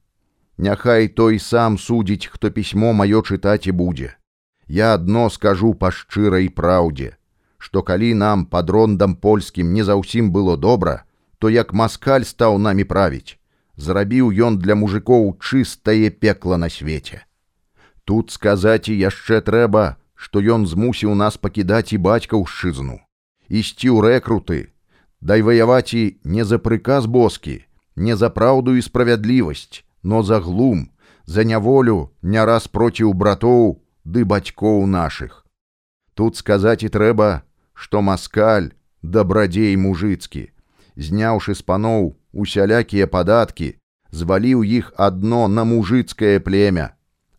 Няхай 0.59 1.09
той 1.09 1.39
сам 1.39 1.79
судзіць 1.79 2.29
хто 2.33 2.51
пісьмо 2.51 2.93
маё 2.93 3.25
чытаць 3.25 3.67
і 3.69 3.73
будзе 3.73 4.17
я 4.79 4.95
адно 4.99 5.29
скажу 5.37 5.75
па 5.85 5.93
шчырай 5.99 6.49
праўдзе 6.63 7.13
што 7.67 7.83
калі 7.89 8.15
нам 8.25 8.47
под 8.53 8.75
рондам 8.77 9.15
польскім 9.29 9.73
не 9.77 9.85
заўсім 9.91 10.33
было 10.39 10.57
добра 10.57 10.97
то 11.39 11.53
як 11.53 11.73
маскаль 11.83 12.29
стаў 12.33 12.59
намі 12.67 12.89
правіць 12.95 13.37
зрабіў 13.77 14.33
ён 14.47 14.59
для 14.59 14.75
мужикоў 14.75 15.37
чыстае 15.41 16.11
пекла 16.11 16.57
на 16.57 16.69
свеце. 16.69 17.25
Тут 18.05 18.31
сказаць 18.31 18.89
і 18.89 18.99
яшчэ 18.99 19.41
трэба 19.41 19.97
што 20.15 20.39
ён 20.55 20.67
змусіў 20.71 21.15
нас 21.19 21.37
пакідаць 21.37 21.93
і 21.93 21.99
бацькаўшчызну 21.99 23.01
ісці 23.53 23.89
ў 23.91 23.99
рэкруты, 24.07 24.61
дай 25.21 25.43
ваяваць 25.43 25.93
і 25.93 26.17
не 26.25 26.45
за 26.49 26.59
прыказ 26.59 27.07
боскі, 27.07 27.67
не 27.97 28.17
за 28.17 28.31
праўду 28.31 28.77
і 28.79 28.83
справядлівасць, 28.83 29.85
но 30.03 30.23
за 30.23 30.41
глум, 30.41 30.89
за 31.27 31.45
няволю 31.45 32.11
не 32.23 32.45
раз 32.45 32.69
проціў 32.69 33.13
братоў 33.13 33.82
ды 34.05 34.25
бацькоў 34.25 34.87
нашых. 34.87 35.45
Тут 36.15 36.37
сказаць 36.37 36.83
і 36.83 36.89
трэба, 36.89 37.43
што 37.75 38.03
маскаль 38.03 38.73
дабрадзей 39.03 39.77
мужыцкі, 39.77 40.51
зняўшы 40.97 41.55
з 41.55 41.63
паноў 41.63 42.13
усялякія 42.33 43.07
падаткі, 43.07 43.77
зваліў 44.11 44.63
іх 44.63 44.93
адно 44.97 45.49
на 45.49 45.65
мужыцкае 45.65 46.39
племя, 46.41 46.93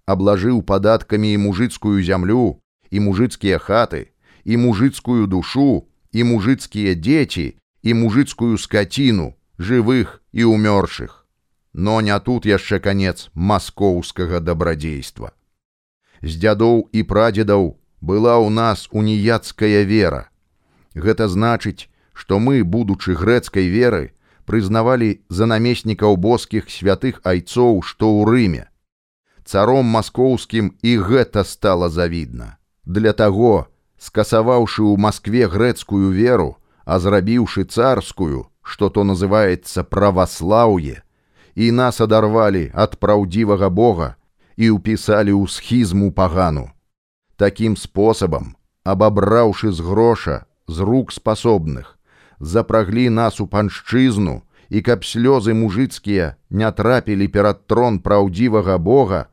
аблажыў 0.05 0.61
падаткамі 0.63 1.33
і 1.33 1.41
мужыцкую 1.45 2.01
зямлю, 2.03 2.59
і 2.89 2.99
мужыцкія 2.99 3.57
хаты, 3.57 4.09
і 4.43 4.57
мужыцкую 4.57 5.27
душу, 5.27 5.87
і 6.11 6.23
мужыцкія 6.23 6.95
дзеці, 6.95 7.57
і 7.83 7.93
мужыцкую 7.93 8.57
скаціну, 8.57 9.33
жывых 9.57 10.21
і 10.31 10.49
ўмёршых. 10.49 11.25
Но 11.73 12.01
не 12.01 12.17
тут 12.19 12.45
яшчэ 12.45 12.79
канец 12.79 13.29
маскоўскага 13.33 14.39
дабрадзейства. 14.39 15.33
З 16.23 16.39
дзядоў 16.39 16.87
і 16.95 17.03
прадзедаў 17.03 17.75
была 17.99 18.39
ў 18.39 18.47
нас 18.49 18.87
уніяцкая 18.95 19.83
вера. 19.83 20.31
Гэта 20.95 21.27
значыць, 21.27 21.91
што 22.13 22.39
мы, 22.39 22.63
будучы 22.63 23.15
грэцкай 23.19 23.67
веры, 23.67 24.15
прызнавалі 24.47 25.19
за 25.27 25.45
намеснікаў 25.51 26.15
боскіх 26.15 26.71
святых 26.71 27.19
айцоў, 27.27 27.83
што 27.83 28.07
ў 28.07 28.31
рыме. 28.31 28.63
Царом 29.43 29.91
маскоўскім 29.91 30.71
і 30.81 30.97
гэта 31.03 31.43
стала 31.43 31.89
завідна. 31.89 32.55
Для 32.85 33.11
таго, 33.11 33.67
скасаваўшы 33.99 34.83
ў 34.83 34.95
Маскве 34.95 35.47
грэцкую 35.51 36.15
веру, 36.15 36.55
а 36.85 36.99
зрабіўшы 37.03 37.67
царскую, 37.67 38.47
што 38.63 38.87
то 38.89 39.03
называецца 39.03 39.83
праваслаўе, 39.83 41.03
і 41.55 41.71
нас 41.71 41.99
адарвалі 41.99 42.71
ад 42.71 42.95
праўдзівага 42.99 43.67
Бога 43.67 44.15
і 44.57 44.69
ўпісалі 44.77 45.33
ў 45.33 45.49
схізму 45.49 46.11
пагану. 46.11 46.69
Такім 47.35 47.75
спосабам, 47.77 48.55
абабраўшы 48.83 49.71
з 49.71 49.79
гроша 49.79 50.45
з 50.67 50.79
рук 50.79 51.11
спасобных, 51.11 51.97
запраглі 52.39 53.09
нас 53.09 53.39
у 53.41 53.47
паншчызну 53.47 54.43
і 54.69 54.81
каб 54.81 55.03
слёзы 55.05 55.53
мужыцкія 55.53 56.35
не 56.49 56.69
трапілі 56.71 57.27
перад 57.27 57.67
трон 57.67 57.99
праўдзівага 57.99 58.77
Бога, 58.77 59.27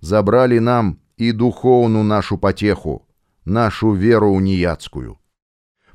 забралі 0.00 0.60
нам 0.60 0.96
і 1.16 1.32
духоўну 1.32 2.02
нашу 2.02 2.38
патеху, 2.38 3.02
нашу 3.44 3.92
веру 3.92 4.32
уніяцкую. 4.32 5.16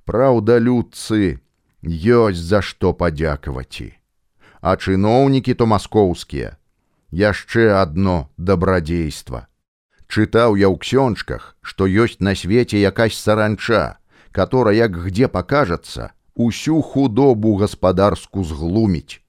Праўда, 0.06 0.58
людцы 0.60 1.42
ёсць 1.84 2.42
за 2.42 2.62
што 2.62 2.94
падзякаваць. 2.94 3.98
А 4.62 4.78
чыноўнікі 4.78 5.54
то 5.54 5.66
маскоўскія, 5.66 6.58
яшчэ 7.12 7.72
адно 7.76 8.30
дабрадзейства. 8.38 9.48
Чытаў 10.12 10.56
я 10.60 10.68
ў 10.68 10.76
ксёнчках, 10.80 11.56
што 11.62 11.88
ёсць 11.88 12.20
на 12.20 12.36
свеце 12.36 12.80
якась 12.80 13.16
саранча, 13.16 14.00
которая 14.32 14.76
як 14.76 14.92
где 15.06 15.28
пакажацца, 15.28 16.12
усю 16.36 16.82
худобу 16.82 17.56
гаспадарску 17.56 18.44
зглуміць. 18.44 19.24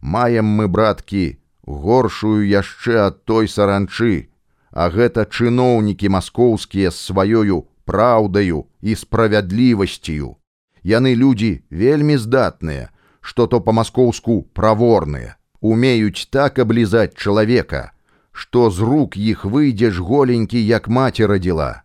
Маем 0.00 0.46
мы, 0.46 0.68
браткі, 0.68 1.38
горшую 1.62 2.46
яшчэ 2.46 2.98
ад 3.06 3.24
той 3.24 3.48
саранчы, 3.48 4.30
а 4.70 4.90
гэта 4.90 5.26
чыноўнікі 5.26 6.08
маскоўскія 6.08 6.90
з 6.90 6.98
сваёю 6.98 7.66
праўдаю 7.84 8.66
і 8.82 8.94
справядлівасцію. 8.94 10.36
Яны 10.82 11.14
людзі 11.14 11.62
вельмі 11.70 12.18
здатныя, 12.18 12.90
што 13.20 13.46
то 13.46 13.60
па-маскоўску 13.60 14.42
праворныя, 14.54 15.37
умеюць 15.60 16.28
так 16.30 16.58
аблізаць 16.58 17.14
чалавека, 17.14 17.92
што 18.32 18.70
з 18.70 18.80
рук 18.80 19.16
іх 19.16 19.44
выйдзеш 19.44 19.98
голенькі, 19.98 20.60
як 20.62 20.88
маці 20.88 21.26
радзіла, 21.26 21.82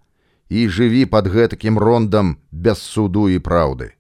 і 0.50 0.70
жыві 0.70 1.06
пад 1.10 1.28
гэтакім 1.28 1.80
рондам 1.80 2.38
без 2.52 2.78
суду 2.78 3.30
і 3.30 3.40
праўды. 3.40 3.94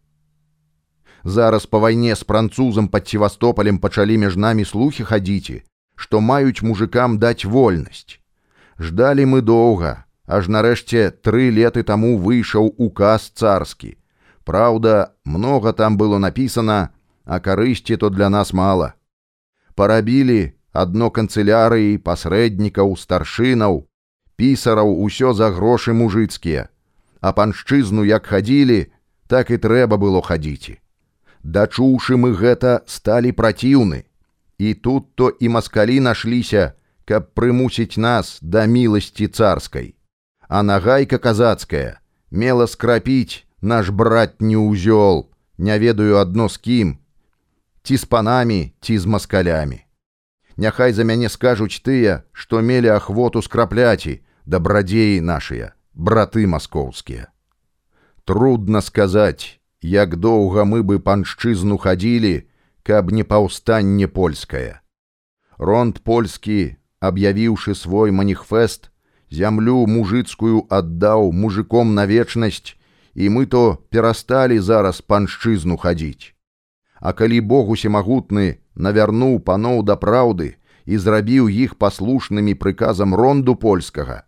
Зараз 1.23 1.65
па 1.65 1.79
вайне 1.79 2.15
з 2.15 2.25
французам 2.25 2.87
пад 2.87 3.07
севастополем 3.07 3.79
пачалі 3.79 4.17
між 4.17 4.35
намі 4.35 4.65
слухі 4.65 5.03
хадзіце, 5.03 5.63
што 5.95 6.21
маюць 6.21 6.61
мужикам 6.61 7.17
даць 7.17 7.45
вольнасць. 7.45 8.19
Ждалі 8.79 9.25
мы 9.25 9.41
доўга, 9.41 10.05
аж 10.27 10.47
нарэшце 10.47 11.11
тры 11.23 11.49
леты 11.49 11.83
таму 11.83 12.17
выйшаў 12.17 12.73
указ 12.77 13.31
царскі. 13.33 13.95
Праўда, 14.43 15.15
многа 15.23 15.71
там 15.73 15.97
было 15.97 16.19
напісана, 16.19 16.89
а 17.23 17.39
карысці 17.39 17.95
то 17.97 18.09
для 18.09 18.29
нас 18.29 18.51
мала. 18.51 18.93
Парабілі 19.75 20.53
адно 20.73 21.09
канцылярыі 21.09 21.97
пасрэднікаў 22.05 22.95
старшынаў, 22.97 23.85
пісараў 24.35 24.93
усё 25.05 25.33
за 25.33 25.49
грошы 25.55 25.93
мужыцкія, 25.93 26.69
а 27.21 27.33
паншчызну 27.33 28.05
як 28.05 28.29
хадзілі, 28.29 28.79
так 29.27 29.51
і 29.51 29.57
трэба 29.57 29.97
было 29.97 30.21
хадзіце. 30.21 30.77
Дачуўшы 31.43 32.17
мы 32.17 32.33
гэта 32.37 32.81
сталі 32.87 33.31
праціўны. 33.31 34.05
І 34.57 34.73
тут 34.73 35.15
то 35.15 35.29
і 35.29 35.49
маскалі 35.49 35.99
нашліся, 35.99 36.73
каб 37.05 37.33
прымусіць 37.35 37.97
нас 37.97 38.39
да 38.41 38.65
міласці 38.65 39.27
царскай. 39.27 39.95
А 40.47 40.63
нагайка 40.63 41.17
казацкая 41.17 41.99
мела 42.31 42.67
скрапіць 42.67 43.43
наш 43.61 43.89
брат 43.89 44.41
не 44.41 44.55
ўзёл, 44.55 45.29
не 45.57 45.77
ведаю 45.79 46.17
адно 46.17 46.49
з 46.49 46.57
кім, 46.57 46.97
ці 47.83 47.97
з 47.97 48.05
панамі, 48.05 48.73
ці 48.81 48.97
з 48.97 49.05
маскалямі. 49.05 49.83
Няхай 50.57 50.93
за 50.93 51.03
мяне 51.03 51.29
скажуць 51.29 51.81
тыя, 51.83 52.23
што 52.31 52.61
мелі 52.61 52.93
ахвоту 52.95 53.41
скрапляці, 53.41 54.21
дабрадзеі 54.45 55.21
нашыя, 55.21 55.73
браты 55.93 56.47
маскоўскія. 56.47 57.27
Трудно 58.25 58.81
сказаць, 58.81 59.59
як 59.81 60.15
доўга 60.15 60.63
мы 60.63 60.83
бы 60.83 60.99
паншчызну 60.99 61.77
хадзілі, 61.77 62.47
каб 62.83 63.11
не 63.11 63.23
паўстанне 63.23 64.07
польскае. 64.07 64.79
Ронд 65.57 65.99
польскі, 66.03 66.77
аб'явіўшы 66.99 67.75
свой 67.75 68.11
маніфест, 68.11 68.91
зямлю 69.29 69.83
мужыцкую 69.87 70.67
аддаў 70.69 71.31
мужиком 71.31 71.95
на 71.95 72.05
вечнасць, 72.05 72.77
і 73.13 73.29
мы 73.29 73.45
то 73.45 73.83
перасталі 73.89 74.59
зараз 74.59 75.01
паншчызну 75.01 75.77
хадзіць. 75.77 76.32
А 77.03 77.11
калі 77.11 77.41
Бог 77.51 77.69
усемагутны 77.73 78.63
навярнуў 78.79 79.39
паноў 79.47 79.81
да 79.87 79.95
праўды 79.99 80.45
і 80.87 80.99
зрабіў 81.05 81.49
іх 81.51 81.75
паслушнымі 81.75 82.53
прыказам 82.61 83.15
ронду 83.19 83.55
польскага, 83.59 84.23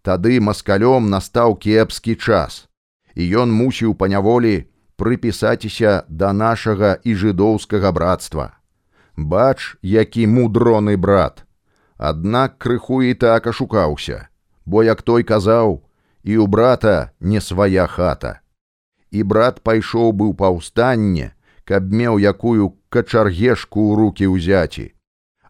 тады 0.00 0.40
маскалём 0.40 1.10
настаў 1.12 1.56
кепскі 1.60 2.16
час, 2.16 2.64
і 3.12 3.28
ён 3.44 3.52
мусіў 3.52 3.92
паняволі 4.00 4.54
прыпісаціся 4.96 5.92
да 6.08 6.32
нашага 6.32 6.96
і 7.04 7.12
жыдоўскага 7.12 7.92
братства. 7.92 8.56
Бач, 9.16 9.76
які 9.82 10.26
мудроны 10.26 10.96
брат. 10.96 11.44
Аднак 11.98 12.56
крыху 12.58 13.02
і 13.02 13.14
так 13.14 13.46
ашукаўся, 13.46 14.28
бо 14.64 14.82
як 14.82 15.02
той 15.02 15.28
казаў, 15.28 15.84
і 16.24 16.40
ў 16.40 16.48
брата 16.48 17.12
не 17.20 17.44
свая 17.44 17.86
хата. 17.86 18.40
І 19.12 19.22
брат 19.22 19.60
пайшоў 19.60 20.16
быў 20.16 20.32
паўстанне, 20.34 21.34
каб 21.64 21.92
меў 21.92 22.18
якую 22.20 22.76
качаргешку 22.88 23.80
ў 23.80 23.92
руки 24.00 24.26
ўзяці. 24.28 24.92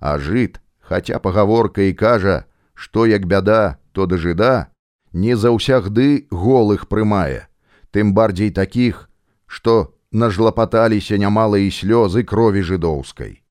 А 0.00 0.18
жыт, 0.18 0.60
хаця 0.80 1.18
пагаворка 1.18 1.82
і 1.90 1.92
кажа, 1.92 2.44
што 2.74 3.06
як 3.06 3.26
бяда, 3.26 3.78
то 3.92 4.06
да 4.06 4.16
жыда, 4.18 4.68
не 5.12 5.36
заўсягды 5.36 6.26
голых 6.30 6.88
прымае, 6.88 7.46
тым 7.90 8.14
бардзей 8.14 8.50
такіх, 8.50 9.08
што 9.46 9.94
нажлапаталіся 10.10 11.18
нямала 11.18 11.58
і 11.58 11.70
слёзы 11.70 12.22
крові 12.22 12.62
жыдоўскай. 12.62 13.42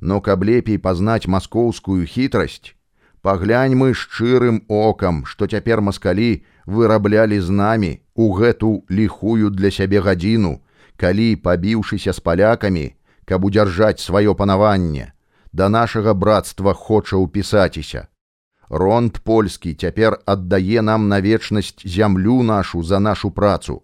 Но 0.00 0.20
каб 0.20 0.42
лепей 0.42 0.78
пазнаць 0.78 1.26
маскоўскую 1.26 2.06
хітрасць, 2.06 2.74
паглянь 3.22 3.76
мы 3.76 3.92
шчырым 3.94 4.62
окам, 4.68 5.26
што 5.26 5.46
цяпер 5.46 5.80
маскалі 5.80 6.42
выраблялі 6.66 7.38
з 7.40 7.50
намі 7.50 7.92
у 8.14 8.32
гэту 8.32 8.86
ліхую 8.90 9.50
для 9.50 9.70
сябе 9.70 10.00
гадзіну, 10.00 10.60
калі, 11.00 11.36
пабіўшыся 11.40 12.12
з 12.12 12.20
палякамі, 12.20 12.86
каб 13.24 13.44
удзяржаць 13.48 14.04
сваё 14.04 14.36
панаванне, 14.36 15.12
да 15.52 15.72
нашага 15.72 16.12
братства 16.14 16.74
хоча 16.76 17.16
ўпісаціся. 17.16 18.06
Ронд 18.68 19.18
польскі 19.24 19.72
цяпер 19.74 20.20
аддае 20.26 20.84
нам 20.84 21.08
на 21.08 21.18
вечнасць 21.24 21.80
зямлю 21.84 22.42
нашу 22.42 22.82
за 22.84 23.00
нашу 23.00 23.30
працу. 23.30 23.82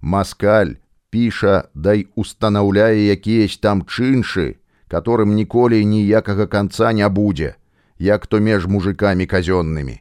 Маскаль 0.00 0.76
піша 1.10 1.64
дай 1.74 2.06
устанаўляе 2.14 3.08
якіясь 3.08 3.58
там 3.58 3.82
чыншы, 3.82 4.60
которым 4.86 5.34
ніколі 5.34 5.82
ніякага 5.84 6.46
канца 6.46 6.92
не 6.92 7.08
будзе, 7.08 7.54
як 7.98 8.26
то 8.26 8.38
меж 8.38 8.66
мужикамі 8.66 9.26
казённымі. 9.26 10.00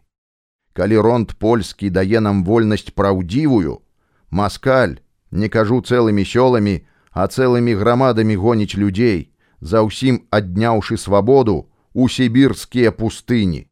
Калі 0.74 0.98
ронд 0.98 1.34
польскі 1.40 1.90
дае 1.90 2.22
нам 2.22 2.44
вольнасць 2.44 2.94
праўдзівую, 2.94 3.82
маскаль, 4.30 5.00
не 5.32 5.50
кажу 5.50 5.82
цэлымі 5.82 6.26
сёламі, 6.26 6.86
а 7.12 7.28
цэлымі 7.28 7.74
грамадамі 7.76 8.36
гоніць 8.36 8.78
людзей, 8.78 9.32
за 9.62 9.82
ўсім 9.84 10.26
адняўшы 10.32 10.98
свабоду 10.98 11.70
у 11.94 12.10
сібірскія 12.10 12.92
пустыні. 12.92 13.68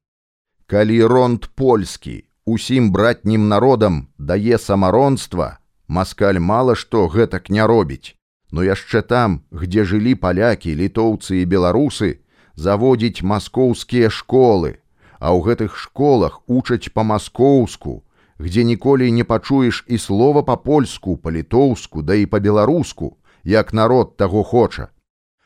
Калі 0.67 1.03
ронд 1.07 1.47
польскі 1.55 2.25
усім 2.45 2.91
братнім 2.91 3.47
народам 3.47 4.07
дае 4.17 4.57
самаронства, 4.57 5.59
Маскаль 5.87 6.39
мала 6.39 6.75
што 6.75 7.07
гэтак 7.07 7.49
не 7.49 7.63
робіць, 7.63 8.15
но 8.51 8.63
яшчэ 8.63 9.01
там, 9.01 9.43
где 9.51 9.83
жылі 9.87 10.15
палякі, 10.15 10.75
літоўцы 10.75 11.39
і 11.41 11.45
беларусы, 11.45 12.19
заводзіць 12.55 13.23
маскоўскія 13.23 14.09
школы, 14.11 14.83
а 15.19 15.31
ў 15.31 15.39
гэтых 15.47 15.77
школах 15.79 16.43
учаць 16.47 16.91
па-маскоўску, 16.91 18.03
где 18.39 18.63
ніколі 18.63 19.11
не 19.11 19.23
пачуеш 19.23 19.85
і 19.87 19.97
слова 19.97 20.43
па-польску, 20.43 21.17
па-літоўску, 21.17 22.01
да 22.01 22.13
і 22.13 22.25
па-беларуску, 22.25 23.17
як 23.43 23.73
народ 23.73 24.17
таго 24.17 24.43
хоча. 24.43 24.89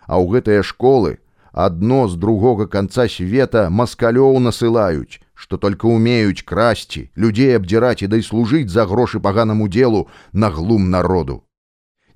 А 0.08 0.20
ў 0.20 0.28
гэтыя 0.28 0.64
школы 0.64 1.24
адно 1.54 2.08
з 2.08 2.16
другога 2.16 2.68
канца 2.68 3.08
света 3.08 3.70
маскалёў 3.70 4.40
насылаюць, 4.40 5.20
што 5.34 5.58
только 5.58 5.88
умеюць 5.88 6.44
красці, 6.44 7.10
людзей 7.16 7.56
абдзіраць 7.56 8.04
і 8.04 8.12
дай 8.12 8.24
служыць 8.24 8.70
за 8.70 8.86
грошы 8.86 9.20
паганаму 9.20 9.68
делу 9.68 10.08
на 10.34 10.50
глум 10.50 10.90
народу. 10.90 11.44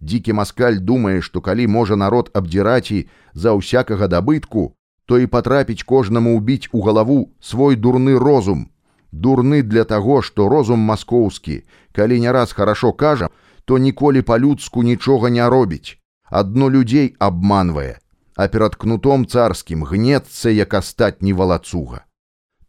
Дзікі 0.01 0.33
маскаль 0.33 0.79
думае, 0.79 1.21
што 1.21 1.41
калі 1.41 1.67
можа 1.67 1.95
народ 1.95 2.29
абдзіраць 2.33 2.91
і 2.91 3.07
за 3.33 3.55
ўсякага 3.55 4.07
дабытку, 4.11 4.75
то 5.05 5.19
і 5.19 5.27
патрапіць 5.27 5.83
кожнаму 5.83 6.35
ўбіць 6.35 6.69
у 6.71 6.81
галаву 6.81 7.31
свой 7.39 7.75
дурны 7.75 8.19
розум. 8.19 8.74
Дурны 9.15 9.62
для 9.63 9.86
таго, 9.88 10.21
што 10.21 10.49
розум 10.51 10.80
маскоўскі, 10.91 11.63
калі 11.95 12.19
не 12.19 12.32
раз 12.32 12.51
хорошо 12.51 12.91
кажа, 12.91 13.30
то 13.65 13.78
ніколі 13.78 14.21
па-людску 14.21 14.84
нічога 14.84 15.30
не 15.30 15.47
робіць. 15.49 15.97
Адно 16.30 16.69
людзей 16.69 17.15
обманвае, 17.19 17.99
а 18.36 18.47
перад 18.47 18.75
кнутом 18.75 19.25
царскім 19.25 19.86
гнецца 19.88 20.51
як 20.51 20.73
астатні 20.73 21.32
валацуга. 21.34 22.04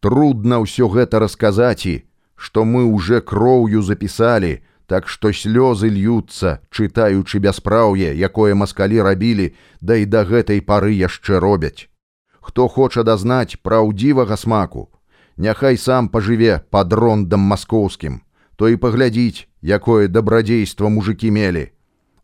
Трудно 0.01 0.63
ўсё 0.63 0.87
гэта 0.87 1.19
расказаць 1.19 1.87
і, 1.91 1.97
што 2.37 2.63
мы 2.63 2.85
уже 2.85 3.21
кроўю 3.21 3.83
запісалі, 3.83 4.63
так 4.87 5.09
што 5.11 5.35
слёзы 5.35 5.91
льюцца, 5.91 6.63
чытаючы 6.71 7.43
бяспраўе, 7.43 8.15
якое 8.15 8.55
маскалі 8.55 9.03
рабілі, 9.03 9.51
да 9.81 9.99
і 9.99 10.07
да 10.07 10.23
гэтай 10.23 10.63
пары 10.63 10.95
яшчэ 10.95 11.43
робяць. 11.43 11.91
Хто 12.39 12.69
хоча 12.69 13.03
дазнаць 13.03 13.59
праўдзівага 13.67 14.37
смаку, 14.39 14.95
няхай 15.37 15.77
сам 15.77 16.09
пажыве 16.09 16.65
пад 16.71 16.93
рондам 16.93 17.41
маскоўскім, 17.41 18.21
то 18.57 18.69
і 18.69 18.77
паглядзіць, 18.77 19.49
якое 19.63 20.09
дабрадзейства 20.09 20.89
мужикі 20.89 21.31
мелі. 21.31 21.71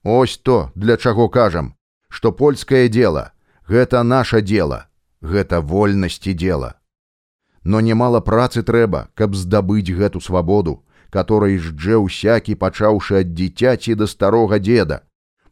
Ось 0.03 0.37
то, 0.37 0.71
для 0.75 0.97
чаго 0.97 1.29
кажам, 1.29 1.75
што 2.09 2.33
польскае 2.33 2.89
дело, 2.89 3.33
гэта 3.69 4.03
наша 4.03 4.41
дело, 4.41 4.87
гэта 5.21 5.61
вольнасці 5.61 6.33
дела. 6.35 6.75
Но 7.65 7.81
немало 7.81 8.21
працы 8.21 8.63
трэба, 8.63 9.09
каб 9.15 9.37
здабыць 9.37 9.95
гэту 9.95 10.21
свабоду, 10.21 10.83
которой 11.11 11.59
ждже 11.59 11.97
усякі 11.97 12.57
пачаўшы 12.57 13.21
ад 13.23 13.35
дзіцяці 13.37 13.95
да 13.95 14.07
старога 14.07 14.59
деда. 14.59 15.03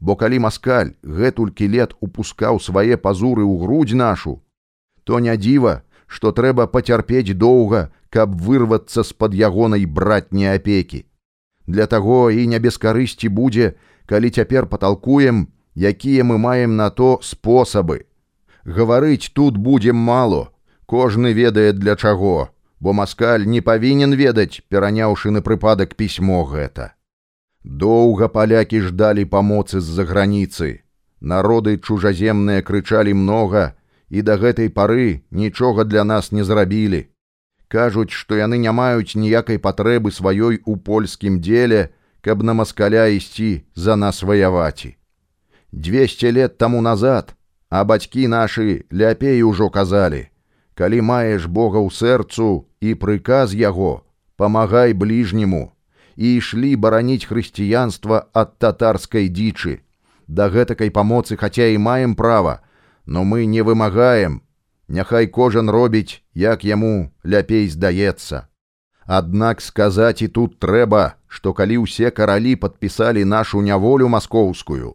Бо 0.01 0.17
калі 0.17 0.41
маскаль 0.49 0.97
гэтулькі 1.05 1.69
лет 1.69 1.95
упускаў 2.01 2.59
свае 2.59 2.97
пазуры 2.97 3.45
ў 3.45 3.61
грудь 3.61 3.93
нашу, 3.95 4.41
то 5.05 5.21
не 5.21 5.37
дзіва, 5.37 5.85
што 6.11 6.33
трэба 6.35 6.67
пацярпець 6.67 7.39
доўга, 7.45 7.87
каб 8.11 8.35
вырвацца 8.35 9.07
з-пад 9.07 9.39
ягонай 9.39 9.87
братняй 9.87 10.59
апекі. 10.59 11.07
Для 11.71 11.87
таго 11.87 12.21
і 12.35 12.47
не 12.51 12.59
без 12.59 12.83
карысці 12.83 13.31
будзе, 13.31 13.75
калі 14.11 14.35
цяпер 14.35 14.67
паталкуем, 14.67 15.47
якія 15.79 16.27
мы 16.27 16.39
маем 16.39 16.75
на 16.77 16.91
то 16.91 17.21
спосабы. 17.23 18.07
Гаварыць 18.65 19.31
тут 19.33 19.57
будзем 19.57 19.97
мало, 19.97 20.51
кожны 20.87 21.33
ведае 21.33 21.73
для 21.73 21.95
чаго 21.95 22.51
бо 22.81 22.93
маскаль 22.93 23.45
не 23.47 23.61
павінен 23.61 24.17
ведаць, 24.17 24.65
пераняўшы 24.69 25.31
на 25.31 25.45
прыпадак 25.45 25.95
пісьмо 25.95 26.45
гэта. 26.45 26.97
Доўга 27.63 28.29
палякі 28.29 28.81
ждалі 28.89 29.25
памоцы 29.25 29.81
з-за 29.81 30.09
граніцы. 30.09 30.81
Народы 31.21 31.77
чужаземныя 31.77 32.65
крычалі 32.65 33.13
многа 33.13 33.77
і 34.11 34.23
да 34.27 34.37
гэтай 34.37 34.69
пары 34.69 35.23
нічога 35.31 35.85
для 35.85 36.05
нас 36.05 36.33
не 36.33 36.45
зрабілі. 36.45 37.07
Кажуць, 37.69 38.11
што 38.11 38.35
яны 38.35 38.59
не 38.59 38.73
маюць 38.75 39.15
ніякай 39.15 39.59
патрэбы 39.59 40.11
сваёй 40.11 40.59
у 40.67 40.77
польскім 40.77 41.41
деле, 41.41 41.91
каб 42.21 42.43
на 42.43 42.53
маскаля 42.53 43.07
ісці 43.07 43.63
за 43.75 43.97
нас 43.97 44.23
ваяваці. 44.23 44.97
200 45.73 46.33
лет 46.33 46.59
таму 46.59 46.83
назад, 46.83 47.35
а 47.71 47.85
бацькі 47.85 48.27
нашы 48.27 48.85
ляпей 48.91 49.43
ужо 49.43 49.71
казалі: 49.71 50.27
калі 50.75 51.01
маеш 51.01 51.47
Бога 51.47 51.79
ў 51.79 51.95
сэрцу 51.95 52.67
і 52.81 52.95
прыказ 52.99 53.55
яго, 53.55 54.03
памагай 54.37 54.93
бліжняму, 54.93 55.71
і 56.17 56.27
ішлі 56.43 56.75
бараніць 56.75 57.31
хрысціянства 57.31 58.27
ад 58.35 58.59
татарскай 58.59 59.31
дзічы. 59.31 59.87
Да 60.27 60.51
гэтакай 60.51 60.91
памоцы 60.91 61.39
хаця 61.39 61.71
і 61.71 61.79
маем 61.79 62.19
права, 62.19 62.61
но 63.11 63.25
мы 63.25 63.45
не 63.45 63.63
вымагаем, 63.63 64.43
Няхай 64.91 65.27
кожан 65.27 65.71
робіць, 65.71 66.23
як 66.35 66.65
яму 66.65 67.15
ляпей 67.23 67.69
здаецца. 67.71 68.47
Аднак 69.07 69.61
сказаць 69.63 70.23
і 70.23 70.29
тут 70.29 70.59
трэба, 70.59 71.15
што 71.27 71.53
калі 71.55 71.79
ўсе 71.87 72.11
каралі 72.11 72.55
падпісалі 72.65 73.23
нашу 73.25 73.63
няволю 73.67 74.11
маскоўскую, 74.15 74.95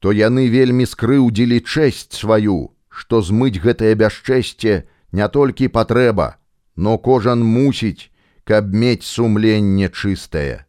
то 0.00 0.12
яны 0.16 0.48
вельмі 0.48 0.88
скрыўдзілі 0.88 1.60
чэсць 1.60 2.16
сваю, 2.16 2.72
што 2.88 3.20
змыць 3.20 3.60
гэтае 3.60 3.92
бясчэсце 3.92 4.88
не 5.12 5.28
толькі 5.28 5.68
патрэба, 5.68 6.40
но 6.76 6.96
кожан 6.96 7.44
мусіць, 7.44 8.08
каб 8.44 8.72
мець 8.72 9.04
сумленне 9.04 9.92
чыстае. 9.92 10.64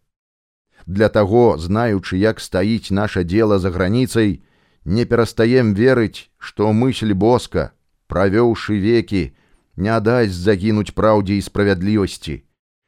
Для 0.86 1.08
таго, 1.08 1.56
знаючы, 1.56 2.20
як 2.20 2.44
стаіць 2.44 2.92
наша 2.92 3.24
дело 3.24 3.60
за 3.60 3.72
граніцай, 3.72 4.44
не 4.86 5.06
перастаем 5.06 5.74
верыць, 5.74 6.30
што 6.38 6.74
мысль 6.74 7.14
боска, 7.14 7.72
правёўшы 8.08 8.80
векі, 8.80 9.34
не 9.78 10.00
дасць 10.00 10.36
загінуць 10.36 10.94
праўдзе 10.98 11.38
і 11.38 11.46
справядлівасці. 11.46 12.44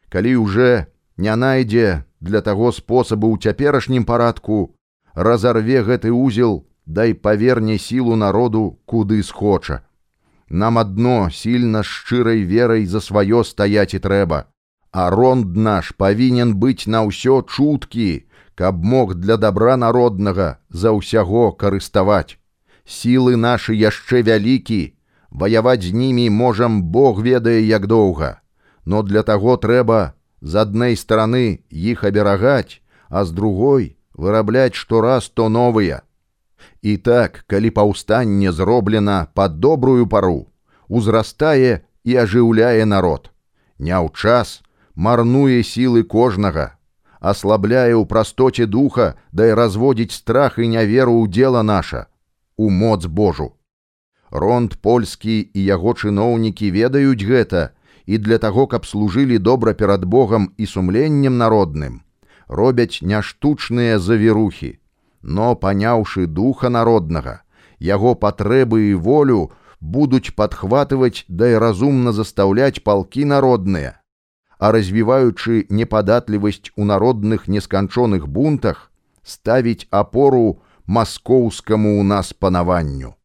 Калі 0.09 0.35
уже 0.35 0.87
не 1.17 1.35
найдзе 1.35 2.03
для 2.19 2.41
таго 2.41 2.71
спосабу 2.71 3.33
ў 3.33 3.41
цяперашнім 3.41 4.05
парадку, 4.05 4.75
разарве 5.13 5.83
гэты 5.83 6.11
узел, 6.11 6.65
дай 6.85 7.13
паверне 7.13 7.77
сілу 7.77 8.15
народу 8.15 8.79
куды 8.85 9.23
схоча. 9.23 9.81
Нам 10.49 10.77
адно 10.77 11.29
сильно 11.31 11.83
шчырай 11.83 12.43
верай 12.43 12.85
за 12.85 12.99
сваё 12.99 13.43
стаяць 13.43 13.93
і 13.93 13.99
трэба. 13.99 14.45
А 14.91 15.09
ронд 15.09 15.57
наш 15.57 15.93
павінен 15.97 16.53
быць 16.61 16.85
на 16.85 17.01
ўсё 17.07 17.41
чуткі, 17.41 18.29
каб 18.55 18.83
мог 18.83 19.15
для 19.15 19.37
добра 19.37 19.77
народнага 19.77 20.57
за 20.69 20.93
ўсяго 20.93 21.51
карыставаць. 21.51 22.37
Сілы 22.85 23.35
нашы 23.35 23.73
яшчэ 23.73 24.21
вялікі, 24.27 24.93
ваяваць 25.31 25.83
з 25.83 25.91
німі 25.93 26.29
можам 26.29 26.83
Бог 26.83 27.21
ведае 27.23 27.61
як 27.65 27.87
доўга. 27.87 28.39
Но 28.85 29.01
для 29.01 29.23
таго 29.23 29.57
трэба 29.57 30.13
з 30.41 30.55
адной 30.59 30.95
стороны 30.99 31.63
іх 31.69 32.03
аберагаць, 32.03 32.81
а 33.09 33.25
з 33.25 33.31
другой 33.31 33.95
вырабляць 34.13 34.75
штораз 34.75 35.29
то 35.29 35.49
новыя. 35.49 36.03
І 36.81 36.97
так, 36.97 37.43
калі 37.47 37.69
паўстанне 37.71 38.51
зроблена 38.51 39.27
пад 39.33 39.59
добрую 39.59 40.07
пару, 40.07 40.47
узрастае 40.87 41.87
і 42.03 42.15
ажыўляе 42.19 42.85
народ. 42.85 43.31
Не 43.79 43.95
ў 43.95 44.11
час 44.13 44.61
марнуе 44.95 45.63
сілы 45.63 46.03
кожнага, 46.03 46.75
аслабляе 47.31 47.95
ў 47.95 48.03
прастоце 48.11 48.67
духа, 48.67 49.15
да 49.31 49.47
і 49.47 49.55
разводзіць 49.59 50.11
страх 50.11 50.59
і 50.59 50.67
няверу 50.75 51.15
ў 51.23 51.31
дзела 51.31 51.63
наша, 51.63 52.05
у 52.57 52.69
моц 52.69 53.07
Божу. 53.07 53.55
Ронд 54.29 54.77
польскі 54.83 55.39
і 55.39 55.63
яго 55.63 55.95
чыноўнікі 55.95 56.69
ведаюць 56.75 57.23
гэта, 57.23 57.71
і 58.05 58.19
для 58.19 58.37
таго, 58.43 58.67
каб 58.67 58.85
служылі 58.85 59.39
добра 59.39 59.73
перад 59.73 60.05
Богам 60.05 60.51
і 60.57 60.67
сумленнем 60.67 61.39
народным, 61.39 62.01
робяць 62.47 62.99
няштучныя 63.01 63.97
завірухі 63.97 64.77
но 65.23 65.55
паняўшы 65.55 66.27
духа 66.27 66.69
народнага, 66.69 67.41
яго 67.79 68.13
патрэбы 68.13 68.91
і 68.91 68.93
волю 68.93 69.51
будуць 69.79 70.35
падхватываць 70.35 71.25
да 71.27 71.47
і 71.55 71.59
разумна 71.63 72.11
застаўляць 72.11 72.83
палкі 72.83 73.25
народныя, 73.25 74.02
а 74.59 74.71
развіваючы 74.71 75.65
непадатлівасць 75.69 76.71
у 76.75 76.85
народных 76.85 77.47
несканчоных 77.47 78.27
бунтах, 78.27 78.91
ставіць 79.23 79.87
апору 79.89 80.61
маскоўскаму 80.87 81.99
ў 81.99 82.03
нас 82.03 82.33
панаванню. 82.33 83.15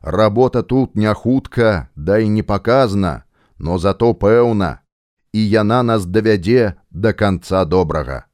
Работа 0.00 0.62
тут 0.62 0.96
не 0.96 1.12
хутка, 1.14 1.88
да 1.96 2.18
і 2.18 2.28
не 2.28 2.42
паказна, 2.42 3.24
но 3.58 3.78
зато 3.78 4.12
пэўна, 4.14 4.80
і 5.32 5.40
яна 5.48 5.82
нас 5.82 6.06
давядзе 6.06 6.76
да 6.90 7.12
канца 7.12 7.64
добрага. 7.64 8.26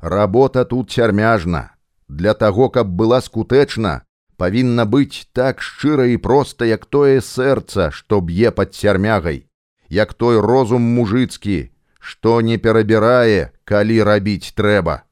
Работа 0.00 0.64
тут 0.64 0.90
цярмяжна, 0.90 1.78
Для 2.08 2.34
таго, 2.34 2.70
каб 2.70 2.88
была 2.88 3.20
скутэчна, 3.20 4.02
павінна 4.40 4.86
быць 4.88 5.28
так 5.36 5.60
шчыра 5.60 6.08
і 6.08 6.16
проста, 6.16 6.64
як 6.64 6.86
тое 6.86 7.20
сэрца, 7.20 7.90
што 7.92 8.20
б'е 8.24 8.50
пад 8.50 8.74
сярмягай, 8.74 9.44
як 9.88 10.14
той 10.14 10.40
розум 10.40 10.82
мужыцкі, 10.82 11.70
што 12.00 12.40
не 12.40 12.58
перабірае, 12.58 13.52
калі 13.64 14.02
рабіць 14.02 14.52
трэба. 14.54 15.02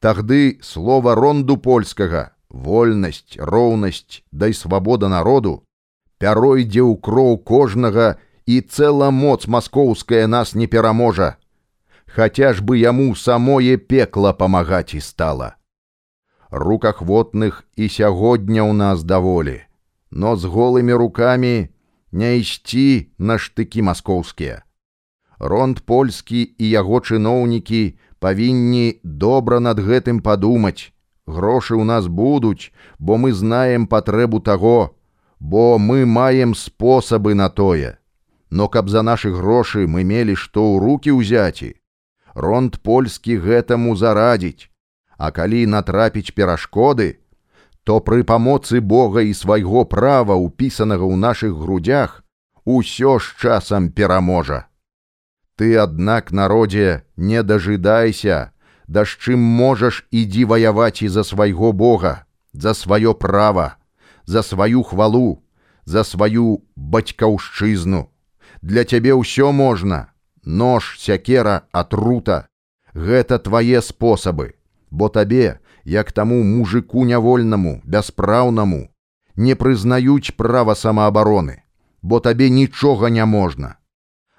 Тагды 0.00 0.58
слова 0.62 1.14
ронду 1.14 1.56
польскага, 1.56 2.30
вольнасць, 2.48 3.36
роўнасць, 3.38 4.22
дай 4.30 4.54
свабода 4.54 5.08
народу, 5.08 5.64
пяройдзе 6.18 6.82
ў 6.82 6.96
кроў 7.02 7.38
кожнага 7.42 8.16
і 8.46 8.60
цэла 8.60 9.10
моц 9.10 9.46
маскоўская 9.46 10.26
нас 10.26 10.54
не 10.54 10.66
пераможа. 10.66 11.36
Хаця 12.06 12.54
ж 12.54 12.62
бы 12.64 12.78
яму 12.78 13.14
самое 13.14 13.76
пекла 13.76 14.32
памагаць 14.32 14.94
і 14.94 15.00
стала. 15.00 15.56
Рукахвотных 16.50 17.64
і 17.76 17.88
сягодня 17.92 18.64
ў 18.64 18.72
нас 18.72 19.04
даволі, 19.04 19.60
но 20.10 20.36
з 20.36 20.48
голымі 20.48 20.96
рукамі 20.96 21.68
не 22.12 22.38
ісці 22.38 23.10
на 23.18 23.38
штыкі 23.38 23.82
маскоўскія. 23.82 24.62
Ронд 25.38 25.80
польскі 25.86 26.42
і 26.58 26.68
яго 26.68 27.00
чыноўнікі 27.00 27.94
павінні 28.18 29.00
добра 29.04 29.60
над 29.60 29.78
гэтым 29.78 30.20
падумаць. 30.20 30.90
Грошы 31.28 31.76
ў 31.76 31.84
нас 31.84 32.08
будуць, 32.08 32.72
бо 32.98 33.18
мы 33.20 33.32
знаем 33.32 33.86
патрэбу 33.86 34.40
таго, 34.40 34.96
бо 35.38 35.78
мы 35.78 36.06
маем 36.06 36.54
спосабы 36.54 37.34
на 37.34 37.48
тое. 37.50 37.98
Но 38.50 38.68
каб 38.68 38.88
за 38.88 39.02
нашы 39.02 39.30
грошы 39.30 39.86
мы 39.86 40.04
мелі 40.04 40.34
што 40.34 40.64
ў 40.64 40.80
руки 40.80 41.10
ўзяці, 41.12 41.76
Ронд 42.34 42.80
польскі 42.82 43.36
гэтаму 43.36 43.96
зарадзіць, 43.96 44.70
А 45.18 45.30
калі 45.34 45.66
натрапіць 45.66 46.30
перашкоды, 46.30 47.18
то 47.88 48.00
пры 48.04 48.20
памоцы 48.20 48.82
Бога 48.84 49.22
і 49.24 49.32
свайго 49.32 49.88
права, 49.88 50.34
упісанага 50.36 51.08
ў 51.08 51.16
нашых 51.16 51.56
грудях, 51.56 52.20
усё 52.68 53.16
з 53.16 53.32
часам 53.40 53.88
пераможа. 53.88 54.68
Ты, 55.56 55.72
аднак, 55.80 56.28
народзе, 56.28 57.08
не 57.16 57.40
дажидайся, 57.40 58.52
да 58.92 59.08
з 59.08 59.16
чым 59.16 59.40
можаш 59.40 60.04
ідзі 60.12 60.44
ваяваць 60.52 61.00
і 61.00 61.08
за 61.08 61.24
свайго 61.24 61.72
Бога, 61.72 62.28
за 62.52 62.76
сваё 62.76 63.16
права, 63.16 63.80
за 64.28 64.44
сваю 64.44 64.84
хвалу, 64.84 65.40
за 65.88 66.04
сваю 66.04 66.60
бацькаўшчызну. 66.76 68.12
Для 68.60 68.84
цябе 68.84 69.16
ўсё 69.16 69.48
можна, 69.48 70.12
нож, 70.44 71.00
сякера, 71.00 71.64
атрута. 71.72 72.52
Гэта 72.92 73.40
твае 73.40 73.80
спосабы, 73.80 74.60
бо 74.92 75.08
табе, 75.08 75.64
як 75.88 76.12
таму 76.12 76.42
мужику 76.44 77.04
нявольнаму, 77.04 77.80
бяспраўнаму, 77.84 78.88
не 79.36 79.54
прызнаюць 79.54 80.36
права 80.36 80.74
самаабароны, 80.74 81.62
бо 82.02 82.20
табе 82.20 82.50
нічога 82.50 83.08
не 83.08 83.24
можна. 83.24 83.76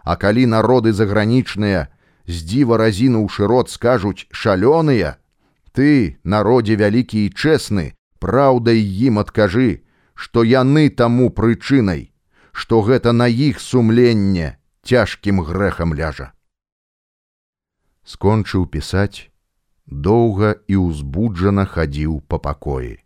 А 0.04 0.16
калі 0.16 0.46
народы 0.46 0.94
загранічныя 0.94 1.88
з 2.28 2.36
дзіва 2.46 2.78
разіну 2.78 3.26
ў 3.26 3.34
шырот 3.34 3.74
скажуць 3.74 4.30
шалёныя, 4.30 5.18
ты, 5.74 6.20
народзе 6.24 6.78
вялікі 6.78 7.26
і 7.26 7.34
чэсны, 7.34 7.86
праўдай 8.22 8.82
ім 9.10 9.20
адкажы, 9.24 9.82
што 10.14 10.44
яны 10.44 10.90
таму 10.90 11.30
прычынай, 11.34 12.12
што 12.52 12.82
гэта 12.86 13.16
на 13.16 13.26
іх 13.26 13.60
сумленне 13.64 14.58
цяжкім 14.84 15.42
грэхам 15.42 15.98
ляжа. 15.98 16.34
Скончыў 18.04 18.66
пісаць, 18.68 19.30
доўга 19.90 20.54
і 20.68 20.78
ўзбуджана 20.86 21.66
хадзіў 21.66 22.22
па 22.30 22.38
пакоі. 22.38 23.02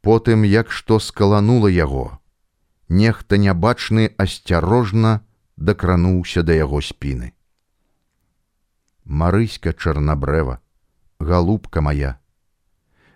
Потым, 0.00 0.44
як 0.46 0.70
што 0.70 0.98
скаланула 0.98 1.68
яго, 1.68 2.18
нехта 2.88 3.36
нябачны 3.36 4.14
асцярожна 4.18 5.20
дакрануўся 5.56 6.42
да 6.42 6.54
яго 6.54 6.80
спіны. 6.80 7.34
Марыська 9.04 9.72
чарнабрэва, 9.72 10.58
галубка 11.18 11.80
моя, 11.80 12.18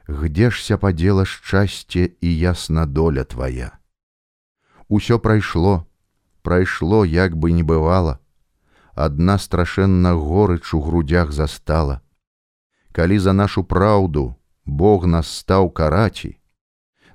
Гдзешся 0.07 0.79
падзела 0.79 1.25
шчасце 1.27 2.15
і 2.23 2.31
ясна 2.31 2.87
доля 2.87 3.25
твоя. 3.25 3.75
Усё 4.89 5.19
прайшло, 5.19 5.87
прайшло, 6.43 7.05
як 7.05 7.37
бы 7.37 7.51
не 7.51 7.65
бывала, 7.67 8.21
адна 8.95 9.35
страшэнна 9.39 10.15
горыч 10.15 10.75
у 10.75 10.81
грудях 10.81 11.33
застала. 11.33 12.06
Калі 12.97 13.19
за 13.19 13.33
нашу 13.37 13.61
праўду 13.65 14.35
Бог 14.65 15.05
нас 15.05 15.29
стаў 15.29 15.69
караці, 15.69 16.31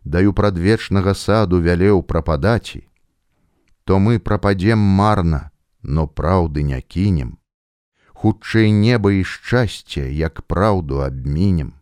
даю 0.06 0.34
прадвечнага 0.38 1.14
саду 1.18 1.58
вялеў 1.58 2.04
прападаці, 2.06 2.86
то 3.84 3.98
мы 3.98 4.20
прападзем 4.20 4.78
марна, 4.78 5.50
но 5.82 6.06
праўды 6.06 6.62
не 6.62 6.82
кінем. 6.82 7.40
Хутчэй 8.14 8.70
неба 8.70 9.12
і 9.18 9.24
шчасце, 9.26 10.06
як 10.14 10.46
праўду 10.46 11.02
абмінем. 11.02 11.74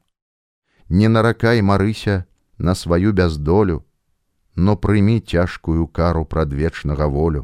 Не 0.88 1.12
наракай 1.12 1.62
марыся 1.62 2.24
на 2.58 2.76
сваю 2.76 3.12
бяздолю, 3.12 3.84
но 4.56 4.78
прымі 4.78 5.20
цяжкую 5.20 5.88
кару 5.88 6.24
прадвечнага 6.24 7.12
волю. 7.12 7.44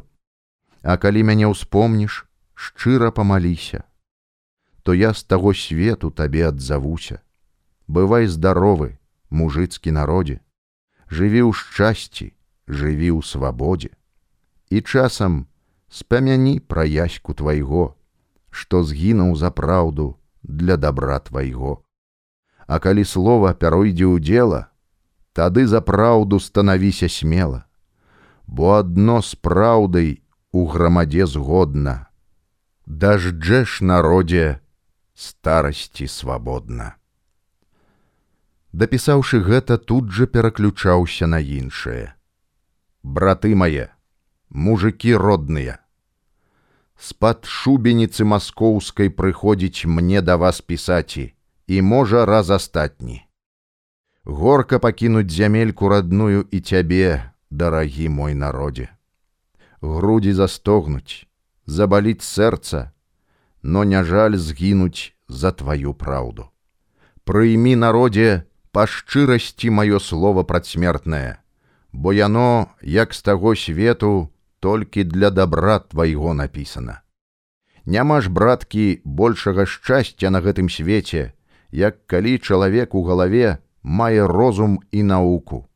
А 0.80 0.96
калі 0.96 1.20
мяне 1.20 1.52
ўспомніш, 1.52 2.24
шчыра 2.54 3.12
памаліся, 3.12 3.84
то 4.86 4.94
я 4.94 5.10
з 5.12 5.24
таго 5.26 5.50
свету 5.50 6.12
табе 6.14 6.46
адзавуся. 6.46 7.18
Бывай 7.90 8.30
здаровы, 8.30 9.02
мужыцкі 9.34 9.90
народзе, 9.90 10.38
жыві 11.10 11.42
ў 11.42 11.58
шчасці, 11.58 12.26
жыві 12.70 13.18
ў 13.18 13.26
свабодзе. 13.26 13.90
І 14.70 14.86
часам 14.86 15.50
спамяні 15.90 16.62
пра 16.62 16.86
яську 16.86 17.34
твайго, 17.34 17.98
што 18.54 18.86
згінуў 18.86 19.34
за 19.34 19.50
праўду 19.50 20.14
для 20.46 20.78
добра 20.78 21.18
твайго. 21.18 21.82
А 22.70 22.78
калі 22.78 23.02
слова 23.02 23.50
пяройдзе 23.58 24.06
ў 24.06 24.22
дзела, 24.22 24.70
тады 25.34 25.66
за 25.66 25.82
праўду 25.82 26.38
станавіся 26.38 27.10
смела, 27.10 27.66
бо 28.46 28.78
адно 28.78 29.18
з 29.18 29.34
праўдай 29.34 30.22
у 30.54 30.62
грамадзе 30.70 31.26
згодна. 31.26 32.06
Дажджэш 32.86 33.82
народзе 33.82 34.62
старасці 35.16 36.06
свабодна. 36.12 36.92
Дапісаўшы 38.76 39.40
гэта, 39.40 39.78
тут 39.80 40.12
жа 40.12 40.26
пераключаўся 40.28 41.26
на 41.26 41.40
іншае. 41.40 42.12
Браты 43.02 43.54
мае, 43.56 43.88
мужики 44.50 45.16
родныя, 45.16 45.80
з-пад 47.00 47.48
шубеніцы 47.48 48.24
маскоўскай 48.24 49.08
прыходзіць 49.08 49.88
мне 49.88 50.20
да 50.20 50.36
вас 50.36 50.60
пісаці 50.60 51.32
і 51.66 51.82
можа 51.82 52.24
раз 52.26 52.50
астатні. 52.50 53.22
Горка 54.24 54.78
пакінуць 54.78 55.30
зямельку 55.30 55.88
родную 55.88 56.44
і 56.50 56.60
цябе, 56.60 57.32
дарагі 57.50 58.08
мой 58.08 58.34
народе. 58.34 58.88
Грудзі 59.80 60.32
застогнуць, 60.32 61.24
забаліць 61.66 62.26
сэрца, 62.26 62.90
но 63.66 63.82
не 63.84 64.04
жаль 64.06 64.36
згінуць 64.38 65.12
за 65.28 65.50
тваю 65.50 65.90
праўду. 65.90 66.46
Прыймі 67.26 67.74
народе 67.74 68.46
па 68.70 68.86
шчырасці 68.86 69.74
маё 69.74 69.98
слово 69.98 70.46
прадсмертнае, 70.46 71.42
бо 71.90 72.14
яно, 72.14 72.70
як 72.82 73.14
з 73.14 73.22
таго 73.26 73.56
свету, 73.58 74.30
толькі 74.60 75.04
для 75.04 75.30
добра 75.30 75.78
твайго 75.78 76.34
напісана. 76.34 77.02
Няма 77.86 78.20
ж 78.20 78.30
браткі 78.30 79.00
большага 79.04 79.66
шчасця 79.66 80.30
на 80.30 80.42
гэтым 80.46 80.70
свеце, 80.70 81.32
як 81.70 82.06
калі 82.06 82.38
чалавек 82.38 82.94
у 82.94 83.02
галаве 83.02 83.58
мае 83.82 84.26
розум 84.30 84.78
і 84.90 85.02
науку. 85.02 85.66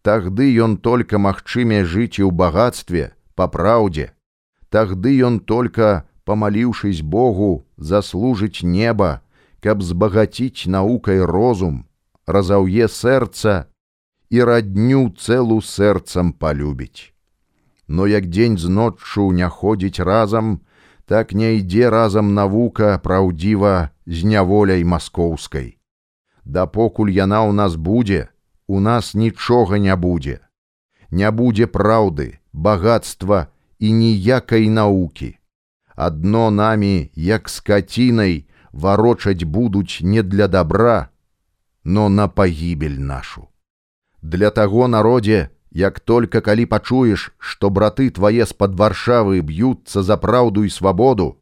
Тагды 0.00 0.48
ён 0.56 0.80
только 0.80 1.20
магчыме 1.20 1.84
жыць 1.84 2.16
і 2.20 2.24
ў 2.24 2.32
багацтве, 2.32 3.12
па 3.36 3.52
праўдзе. 3.52 4.16
Тагды 4.72 5.12
ён 5.20 5.40
только, 5.40 6.08
памаліўшысь 6.32 7.04
Богу, 7.04 7.66
заслужыць 7.76 8.64
неба, 8.64 9.20
каб 9.60 9.82
збагаціць 9.84 10.64
наукай 10.64 11.20
розум, 11.20 11.84
разаўе 12.24 12.88
сэрца 12.88 13.68
і 14.32 14.40
радню 14.48 15.12
цэлу 15.12 15.60
сэрцам 15.60 16.32
палюбіць. 16.32 17.12
Но 17.86 18.06
як 18.08 18.32
дзень 18.32 18.56
з 18.56 18.72
ноччу 18.72 19.28
не 19.32 19.48
ходзіць 19.48 20.00
разам, 20.00 20.64
так 21.04 21.36
не 21.36 21.60
ідзе 21.60 21.92
разам 21.92 22.32
навука 22.32 22.96
праўдзіва 23.04 23.92
з 24.06 24.24
няволяй 24.24 24.88
маскоўскай. 24.88 25.76
Дапокуль 26.48 27.12
яна 27.12 27.44
ў 27.44 27.52
нас 27.52 27.76
будзе, 27.76 28.32
у 28.66 28.80
нас 28.80 29.12
нічога 29.12 29.76
не 29.76 29.92
будзе. 29.92 30.40
Не 31.12 31.28
будзе 31.28 31.68
праўды, 31.68 32.40
багатства 32.56 33.52
і 33.78 33.92
ніякай 33.92 34.72
наукі. 34.72 35.36
Адно 36.02 36.50
намі, 36.50 37.10
як 37.14 37.48
скацінай, 37.48 38.46
варочаць 38.72 39.44
будуць 39.44 40.00
не 40.02 40.22
для 40.22 40.48
добра, 40.48 41.08
но 41.84 42.08
на 42.08 42.28
пагібель 42.28 42.98
нашу. 42.98 43.48
Для 44.22 44.50
таго 44.50 44.88
народзе, 44.88 45.50
як 45.70 46.00
только 46.00 46.40
калі 46.40 46.66
пачуеш, 46.66 47.30
што 47.38 47.70
браты 47.70 48.10
твае 48.10 48.46
з-пад 48.46 48.74
варшавы 48.74 49.42
б'юцца 49.46 50.02
за 50.02 50.16
праўду 50.16 50.64
і 50.64 50.70
свабоду, 50.70 51.38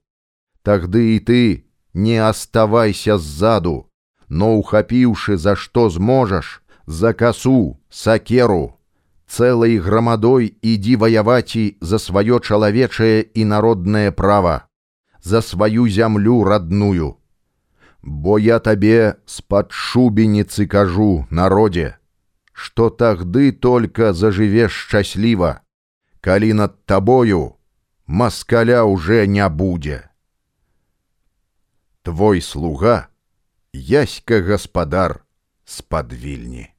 тагды 0.63 1.17
і 1.17 1.19
ты 1.21 1.65
не 1.95 2.19
оставайся 2.21 3.17
сзаду, 3.19 3.89
но, 4.29 4.55
ухапіўшы 4.61 5.37
за 5.37 5.57
што 5.57 5.89
зможаш, 5.91 6.63
за 6.87 7.13
касу, 7.15 7.81
сакеру, 7.89 8.77
цэлай 9.31 9.79
грамадой 9.79 10.51
ідзі 10.59 10.97
ваяваці 11.03 11.63
за 11.81 12.03
сваё 12.03 12.43
чалавечае 12.43 13.31
і 13.35 13.45
народнае 13.47 14.11
права, 14.11 14.67
за 15.23 15.43
сваю 15.43 15.87
зямлю 15.87 16.43
родную. 16.43 17.15
Бо 18.03 18.39
я 18.43 18.59
табе 18.59 19.15
з-пад 19.27 19.71
шубеніцы 19.71 20.67
кажу, 20.67 21.27
народе, 21.31 21.99
што 22.53 22.91
тагды 22.91 23.53
только 23.53 24.13
зажывеш 24.13 24.73
шчасліва, 24.73 25.61
калі 26.21 26.53
над 26.65 26.75
табою 26.85 27.55
маскаля 28.07 28.83
уже 28.85 29.27
не 29.27 29.49
будзе. 29.49 30.11
Твой 32.03 32.41
слуга, 32.41 33.09
яська 33.73 34.43
гаспадар 34.43 35.23
з-пад 35.65 36.13
вільні. 36.13 36.75